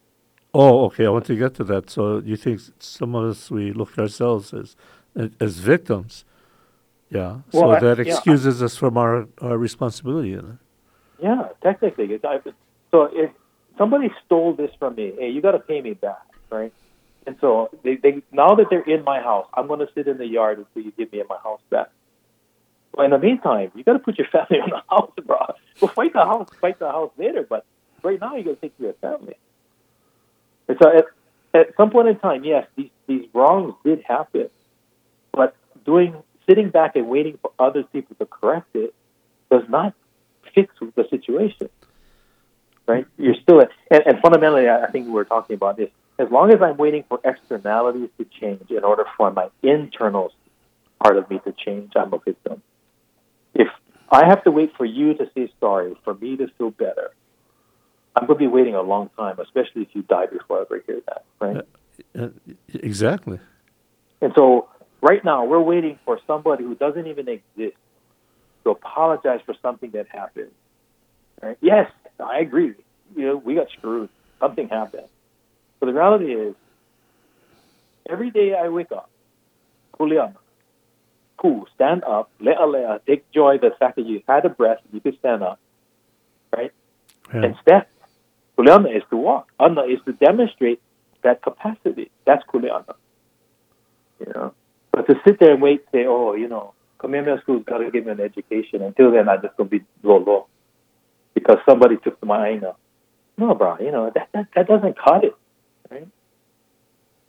[0.53, 1.05] Oh, okay.
[1.05, 1.89] I want to get to that.
[1.89, 4.75] So you think some of us we look at ourselves as
[5.39, 6.25] as victims?
[7.09, 7.39] Yeah.
[7.51, 10.33] Well, so I- that yeah, I- excuses us from our, our responsibility.
[10.33, 10.57] Isn't it?
[11.23, 12.19] Yeah, technically.
[12.23, 12.39] I-
[12.91, 13.31] So if
[13.77, 16.73] somebody stole this from me, hey, you got to pay me back, right?
[17.29, 20.17] And so they, they now that they're in my house, I'm going to sit in
[20.17, 21.91] the yard until you give me my house back.
[22.91, 25.37] But in the meantime, you got to put your family on the house, bro.
[25.79, 27.45] Go fight the house, fight the house later.
[27.47, 27.65] But
[28.01, 29.35] right now, you got to take of your family.
[30.67, 31.05] And so at,
[31.53, 34.49] at some point in time, yes, these these wrongs did happen,
[35.31, 35.55] but
[35.85, 36.15] doing
[36.49, 38.95] sitting back and waiting for other people to correct it
[39.51, 39.93] does not
[40.55, 41.69] fix the situation.
[42.87, 43.05] Right?
[43.19, 43.59] You're still,
[43.91, 45.91] and, and fundamentally, I think we're talking about this.
[46.19, 50.33] As long as I'm waiting for externalities to change in order for my internal
[51.01, 52.61] part of me to change, I'm a victim.
[53.55, 53.69] If
[54.11, 57.11] I have to wait for you to say sorry for me to feel better,
[58.17, 60.83] I'm going to be waiting a long time, especially if you die before I ever
[60.85, 61.23] hear that.
[61.39, 61.65] Right?
[62.17, 62.29] Uh,
[62.73, 63.39] exactly.
[64.21, 64.67] And so
[65.01, 67.77] right now we're waiting for somebody who doesn't even exist
[68.65, 70.51] to apologize for something that happened.
[71.41, 71.57] Right?
[71.61, 71.89] Yes,
[72.19, 72.73] I agree.
[73.15, 74.09] You know, we got screwed.
[74.41, 75.07] Something happened.
[75.79, 76.55] But the reality is,
[78.09, 79.09] every day I wake up,
[79.97, 80.35] kuleana,
[81.37, 84.99] cool, stand up, le'a le'a, take joy the fact that you had a breath, you
[84.99, 85.59] could stand up,
[86.55, 86.71] right?
[87.33, 87.43] Yeah.
[87.43, 87.89] And step.
[88.57, 89.49] Kuleana is to walk.
[89.59, 90.81] Anna is to demonstrate
[91.23, 92.11] that capacity.
[92.25, 92.95] That's kuleana.
[94.19, 94.53] You know,
[94.91, 98.05] but to sit there and wait, say, oh, you know, Kamehameha School's got to give
[98.05, 98.81] me an education.
[98.81, 100.47] Until then, I'm just going to be low low
[101.33, 102.75] because somebody took my aina.
[103.37, 105.35] No, bro, you know that, that that doesn't cut it?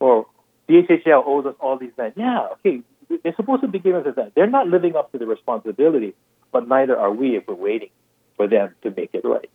[0.01, 0.27] Or
[0.69, 2.15] DHHL owes us all these land.
[2.17, 2.83] Yeah, okay,
[3.23, 4.33] they're supposed to be giving us that.
[4.35, 6.15] They're not living up to the responsibility,
[6.53, 7.91] but neither are we if we're waiting
[8.37, 9.51] for them to make it right.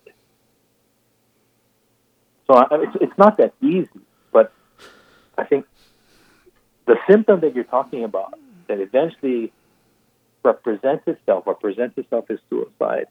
[2.48, 3.90] So it's it's not that easy,
[4.32, 4.54] but
[5.38, 5.66] I think
[6.86, 8.38] the symptom that you're talking about
[8.68, 9.52] that eventually
[10.44, 13.08] represents itself or presents itself as suicide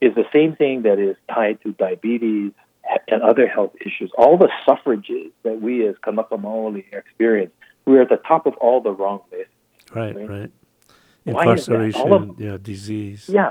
[0.00, 2.52] is the same thing that is tied to diabetes
[3.08, 4.10] and other health issues.
[4.16, 7.52] All the suffrages that we as Kanaka Maoli experience,
[7.86, 9.52] we're at the top of all the wrong lists.
[9.94, 10.28] Right, Right.
[10.28, 10.50] right.
[11.24, 11.74] Why is that?
[11.74, 13.28] All Incarceration, of- yeah, disease.
[13.32, 13.50] Yeah,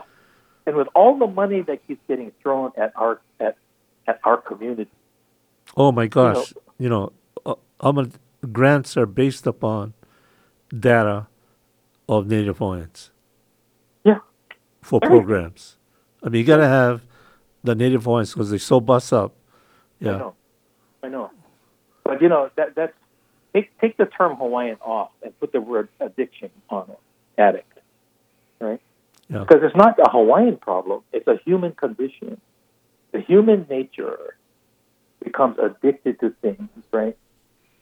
[0.65, 3.57] and with all the money that keeps getting thrown at our at
[4.07, 4.89] at our community,
[5.75, 7.11] Oh my gosh, you know,
[7.45, 8.11] uh, um,
[8.51, 9.93] grants are based upon
[10.77, 11.27] data
[12.09, 13.11] of Native Hawaiians
[14.03, 14.19] yeah,
[14.81, 15.25] for Everything.
[15.25, 15.77] programs.
[16.23, 17.03] I mean, you got to have
[17.63, 19.33] the Native Hawaiians because they're so bust up.
[19.99, 20.15] Yeah.
[20.15, 20.33] I know,
[21.03, 21.31] I know,
[22.03, 22.93] but you know that that's
[23.53, 26.99] take take the term Hawaiian off and put the word addiction on it,
[27.41, 27.79] addict,
[28.59, 28.79] right?
[29.29, 32.39] yeah, Because it's not a Hawaiian problem; it's a human condition.
[33.11, 34.35] The human nature
[35.23, 37.17] becomes addicted to things, right?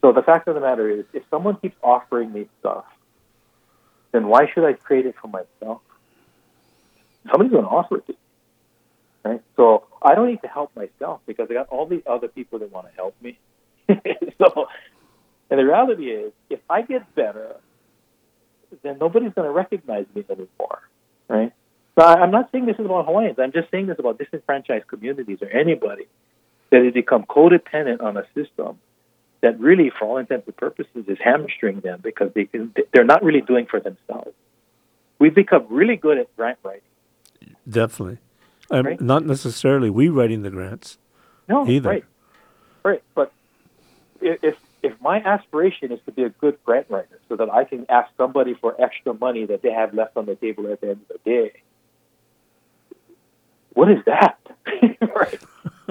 [0.01, 2.86] So the fact of the matter is, if someone keeps offering me stuff,
[4.11, 5.82] then why should I create it for myself?
[7.30, 8.17] Somebody's going to offer it to me,
[9.26, 9.41] right?
[9.57, 12.71] So I don't need to help myself because I got all these other people that
[12.71, 13.38] want to help me.
[13.89, 14.67] so,
[15.49, 17.57] and the reality is, if I get better,
[18.84, 20.82] then nobody's going to recognize me anymore,
[21.28, 21.51] right?
[21.97, 23.39] So I'm not saying this is about Hawaiians.
[23.39, 26.07] I'm just saying this about disenfranchised communities or anybody
[26.69, 28.80] that has become codependent on a system
[29.41, 33.23] that really, for all intents and purposes, is hamstring them because they can, they're not
[33.23, 34.34] really doing for themselves.
[35.19, 37.55] We've become really good at grant writing.
[37.69, 38.17] definitely.
[38.72, 39.01] Um, Right.
[39.01, 40.97] Not necessarily we writing the grants.
[41.47, 41.89] No, Either.
[41.89, 42.05] right,
[42.84, 43.03] right.
[43.13, 43.32] But
[44.22, 47.86] if if my aspiration is to be a good grant writer, so that I can
[47.89, 51.01] ask somebody for extra money that they have left on the table at the end
[51.09, 51.61] of the day,
[53.74, 54.39] what is that?
[55.16, 55.39] right.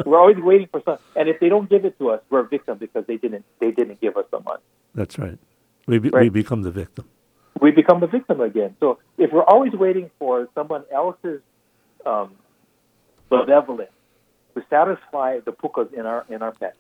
[0.04, 2.48] We're always waiting for some, and if they don't give it to us, we're a
[2.48, 4.62] victim because they didn't they didn't give us the money.
[4.94, 5.38] That's right.
[5.86, 7.08] We be, we become the victim.
[7.60, 8.74] we become the victim again.
[8.80, 11.40] So if we're always waiting for someone else's
[12.04, 12.32] um,
[13.40, 13.90] benevolence
[14.54, 16.76] to satisfy the pukas in our in our pet,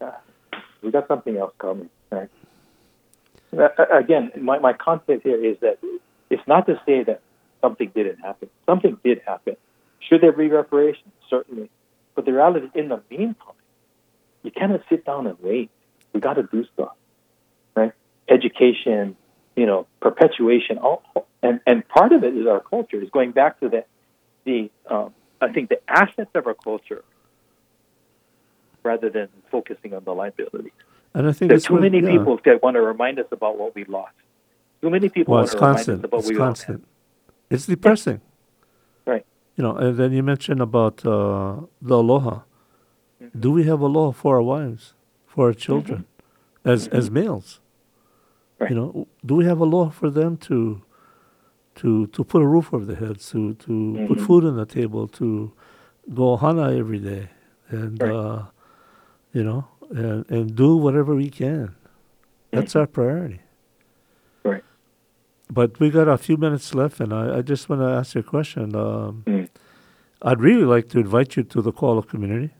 [0.00, 0.12] uh,
[0.82, 1.90] we got something else coming.
[2.10, 2.28] Right?
[3.56, 5.78] Uh, again, my, my concept here is that
[6.30, 7.20] it's not to say that
[7.60, 8.48] something didn't happen.
[8.66, 9.56] Something did happen.
[10.00, 11.12] Should there be reparations?
[11.30, 11.70] Certainly.
[12.14, 13.54] But the reality, in the meantime,
[14.42, 15.70] you cannot sit down and wait.
[16.12, 16.94] We got to do stuff,
[17.74, 17.92] right?
[18.28, 19.16] Education,
[19.54, 21.02] you know, perpetuation, all,
[21.42, 23.02] and and part of it is our culture.
[23.02, 23.84] Is going back to the
[24.44, 27.02] the um, I think the assets of our culture
[28.82, 30.72] rather than focusing on the liabilities.
[31.14, 32.10] And I think There's too what- many yeah.
[32.12, 34.14] people that want to remind us about what we lost.
[34.80, 36.04] Too many people Well, want to remind us constant.
[36.04, 36.66] about It's what we lost.
[36.66, 36.84] constant.
[37.50, 38.20] It's depressing.
[39.06, 39.24] Right.
[39.56, 42.40] You know, and then you mentioned about uh, the aloha.
[43.22, 43.40] Mm-hmm.
[43.40, 44.94] Do we have aloha for our wives,
[45.26, 46.04] for our children,
[46.64, 47.48] as as males?
[47.48, 48.62] Mm-hmm.
[48.62, 48.70] Right.
[48.70, 50.82] You know, do we have aloha for them to
[51.76, 53.72] to to put a roof over their heads, to to
[54.08, 54.26] put Mhm.
[54.26, 55.52] food on the table, to
[56.14, 57.28] go hana every day,
[57.70, 58.12] and Right.
[58.14, 58.42] uh,
[59.32, 61.74] you know, and and do whatever we can.
[62.52, 62.80] That's Mhm.
[62.80, 63.40] our priority.
[64.44, 64.64] Right.
[65.52, 68.20] But we got a few minutes left, and I, I just want to ask you
[68.20, 68.74] a question.
[68.74, 69.48] Um, Mm.
[70.22, 72.50] I'd really like to invite you to the Kohala community.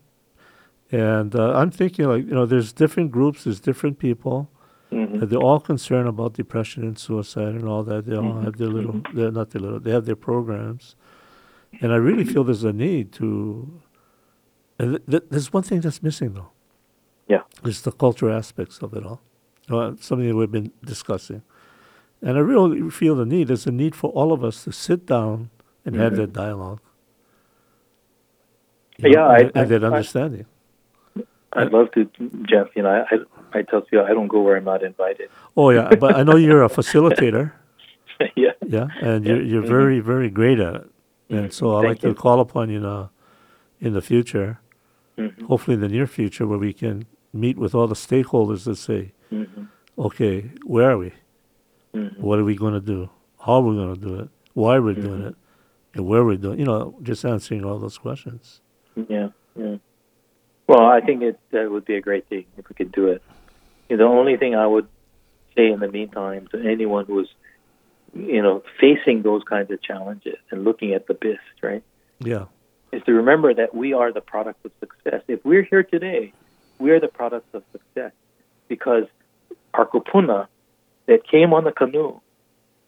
[0.93, 4.49] And uh, I'm thinking, like, you know, there's different groups, there's different people,
[4.93, 5.29] Mhm.
[5.29, 8.07] they're all concerned about depression and suicide and all that.
[8.07, 9.15] They all Mhm, have their little, mhm.
[9.15, 10.95] they're not their little, they have their programs.
[11.81, 13.81] And I really feel there's a need to.
[14.79, 16.51] And th- th- there's one thing that's missing, though.
[17.29, 17.43] Yeah.
[17.65, 19.21] It's the cultural aspects of it all.
[19.69, 21.43] Uh, something that we've been discussing.
[22.23, 23.49] And I really feel the need.
[23.49, 25.51] There's a need for all of us to sit down
[25.85, 26.17] and have Mhm.
[26.17, 26.81] that dialogue.
[28.99, 30.47] Yeah, I- and, and I- that I- understanding.
[31.53, 32.05] I'd love to,
[32.49, 32.69] Jeff.
[32.77, 33.17] You know, I,
[33.53, 35.29] I, tell you, I don't go where I'm not invited.
[35.57, 37.53] Oh yeah, but I know you're a facilitator.
[38.37, 38.53] yeah.
[38.67, 39.69] Yeah, and you're you're Mhm.
[39.69, 40.87] very very great at it.
[41.29, 43.11] And so I'd like to call upon you now,
[43.81, 44.61] in the future,
[45.19, 45.43] Mhm.
[45.43, 49.13] hopefully in the near future, where we can meet with all the stakeholders and say,
[49.33, 49.69] Mhm.
[49.99, 51.13] okay, where are we?
[51.95, 52.19] Mhm.
[52.21, 53.11] What are we going to do?
[53.45, 54.29] How are we going to do it?
[54.55, 55.29] Why we're we doing Mhm.
[55.31, 55.35] it?
[55.95, 56.59] And where we're doing?
[56.61, 58.61] You know, just answering all those questions.
[59.09, 59.77] Yeah, yeah.
[60.69, 63.23] Well, I think it that would be a great thing if we could do it.
[63.89, 64.89] You know, the only thing I would
[65.57, 67.29] say in the meantime to anyone who's,
[68.15, 71.83] you know, facing those kinds of challenges and looking at the BIST, right,
[72.19, 72.47] Yeah.
[72.93, 75.23] is to remember that we are the product of success.
[75.29, 76.33] If we're here today,
[76.79, 78.13] we are the product of success
[78.69, 79.05] because
[79.75, 80.49] our kupuna
[81.07, 82.21] that came on the canoe,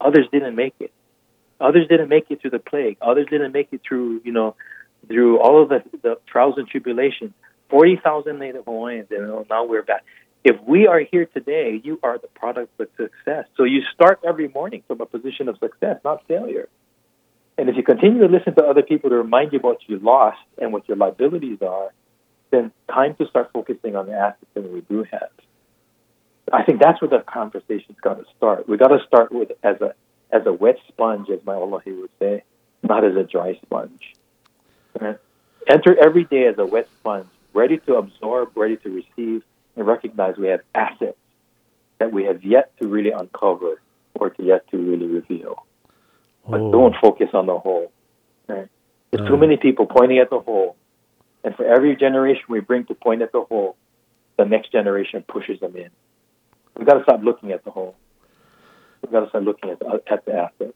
[0.01, 0.93] others didn't make it.
[1.61, 2.99] Others didn't make it through the plague.
[3.01, 4.55] Others didn't make it through, you know,
[5.09, 7.33] through all of the, the trials and tribulations.
[7.69, 10.05] 40,000 Native Hawaiians, and now we're back.
[10.49, 13.45] If we are here today, you are the product of success.
[13.59, 16.71] So you start every morning from a position of success, not failure.
[17.59, 20.39] And if you continue to listen to other people to remind you what you lost
[20.57, 21.93] and what your liabilities are,
[22.51, 25.29] then time to start focusing on the assets that we do have.
[26.51, 28.67] I think that's where the conversation's got to start.
[28.67, 29.93] We got to start with as a
[30.33, 32.43] as a wet sponge, as my Olahi would say,
[32.83, 34.15] not as a dry sponge.
[35.69, 39.43] Enter every day as a wet sponge, ready to absorb, ready to receive,
[39.79, 41.17] and recognize we have assets
[41.99, 43.81] that we have yet to really uncover
[44.15, 45.65] or to yet to really reveal.
[46.49, 46.73] But Oh.
[46.73, 47.93] don't focus on the whole.
[48.49, 48.69] Right?
[49.11, 50.77] There's too many people pointing at the hole.
[51.45, 53.77] and for every generation we bring to point at the hole,
[54.37, 55.89] the next generation pushes them in.
[56.77, 57.95] We've got to stop looking at the hole.
[59.03, 60.75] We've got to start looking at the, at the asset.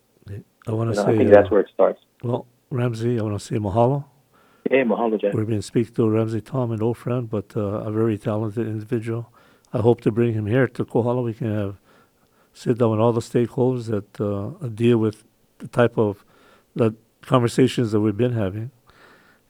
[0.68, 1.12] I want You to know, say.
[1.12, 2.00] I think uh, that's where it starts.
[2.22, 4.04] well, Ramsay, I want to say mahalo.
[4.72, 5.34] Hey, mahalo.
[5.34, 9.30] We've been speaking to Ramsay Taum, an old friend, but uh, a very talented individual.
[9.70, 11.20] I hope to bring him here to Kohala.
[11.20, 11.76] We can have
[12.54, 15.24] sit down with all the stakeholders that uh, deal with
[15.58, 16.24] the type of
[16.74, 18.70] the conversations that we've been having.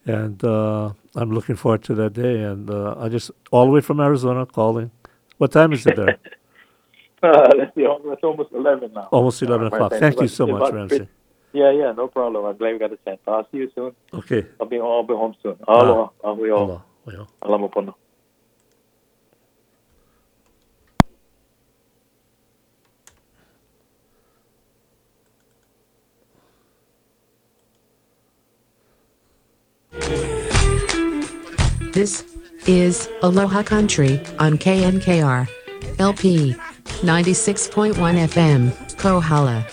[0.07, 2.43] And uh, I'm looking forward to that day.
[2.43, 4.91] And uh, I just all the way from Arizona calling.
[5.39, 6.19] What time is it there?
[7.25, 9.09] Uh, let's see, it's almost 11 now.
[9.13, 9.93] Almost 11 Uh, o'clock.
[9.93, 11.07] Thank you so much, Ramsay.
[11.53, 12.45] Fif- Yeah, yeah, no problem.
[12.45, 13.21] I'm glad we got a chance.
[13.27, 13.93] I'll see you soon.
[14.15, 14.47] Okay.
[14.61, 15.57] I'll be, I'll be home soon.
[15.69, 16.11] Aloha.
[16.25, 16.57] A hui hou.
[16.57, 16.83] Aloha.
[17.05, 17.95] Well, Alamo pono.
[31.93, 32.25] This
[32.67, 35.49] is Aloha Country on KNKR.
[35.99, 36.55] LP
[37.03, 39.67] 96.1 FM, Kohala.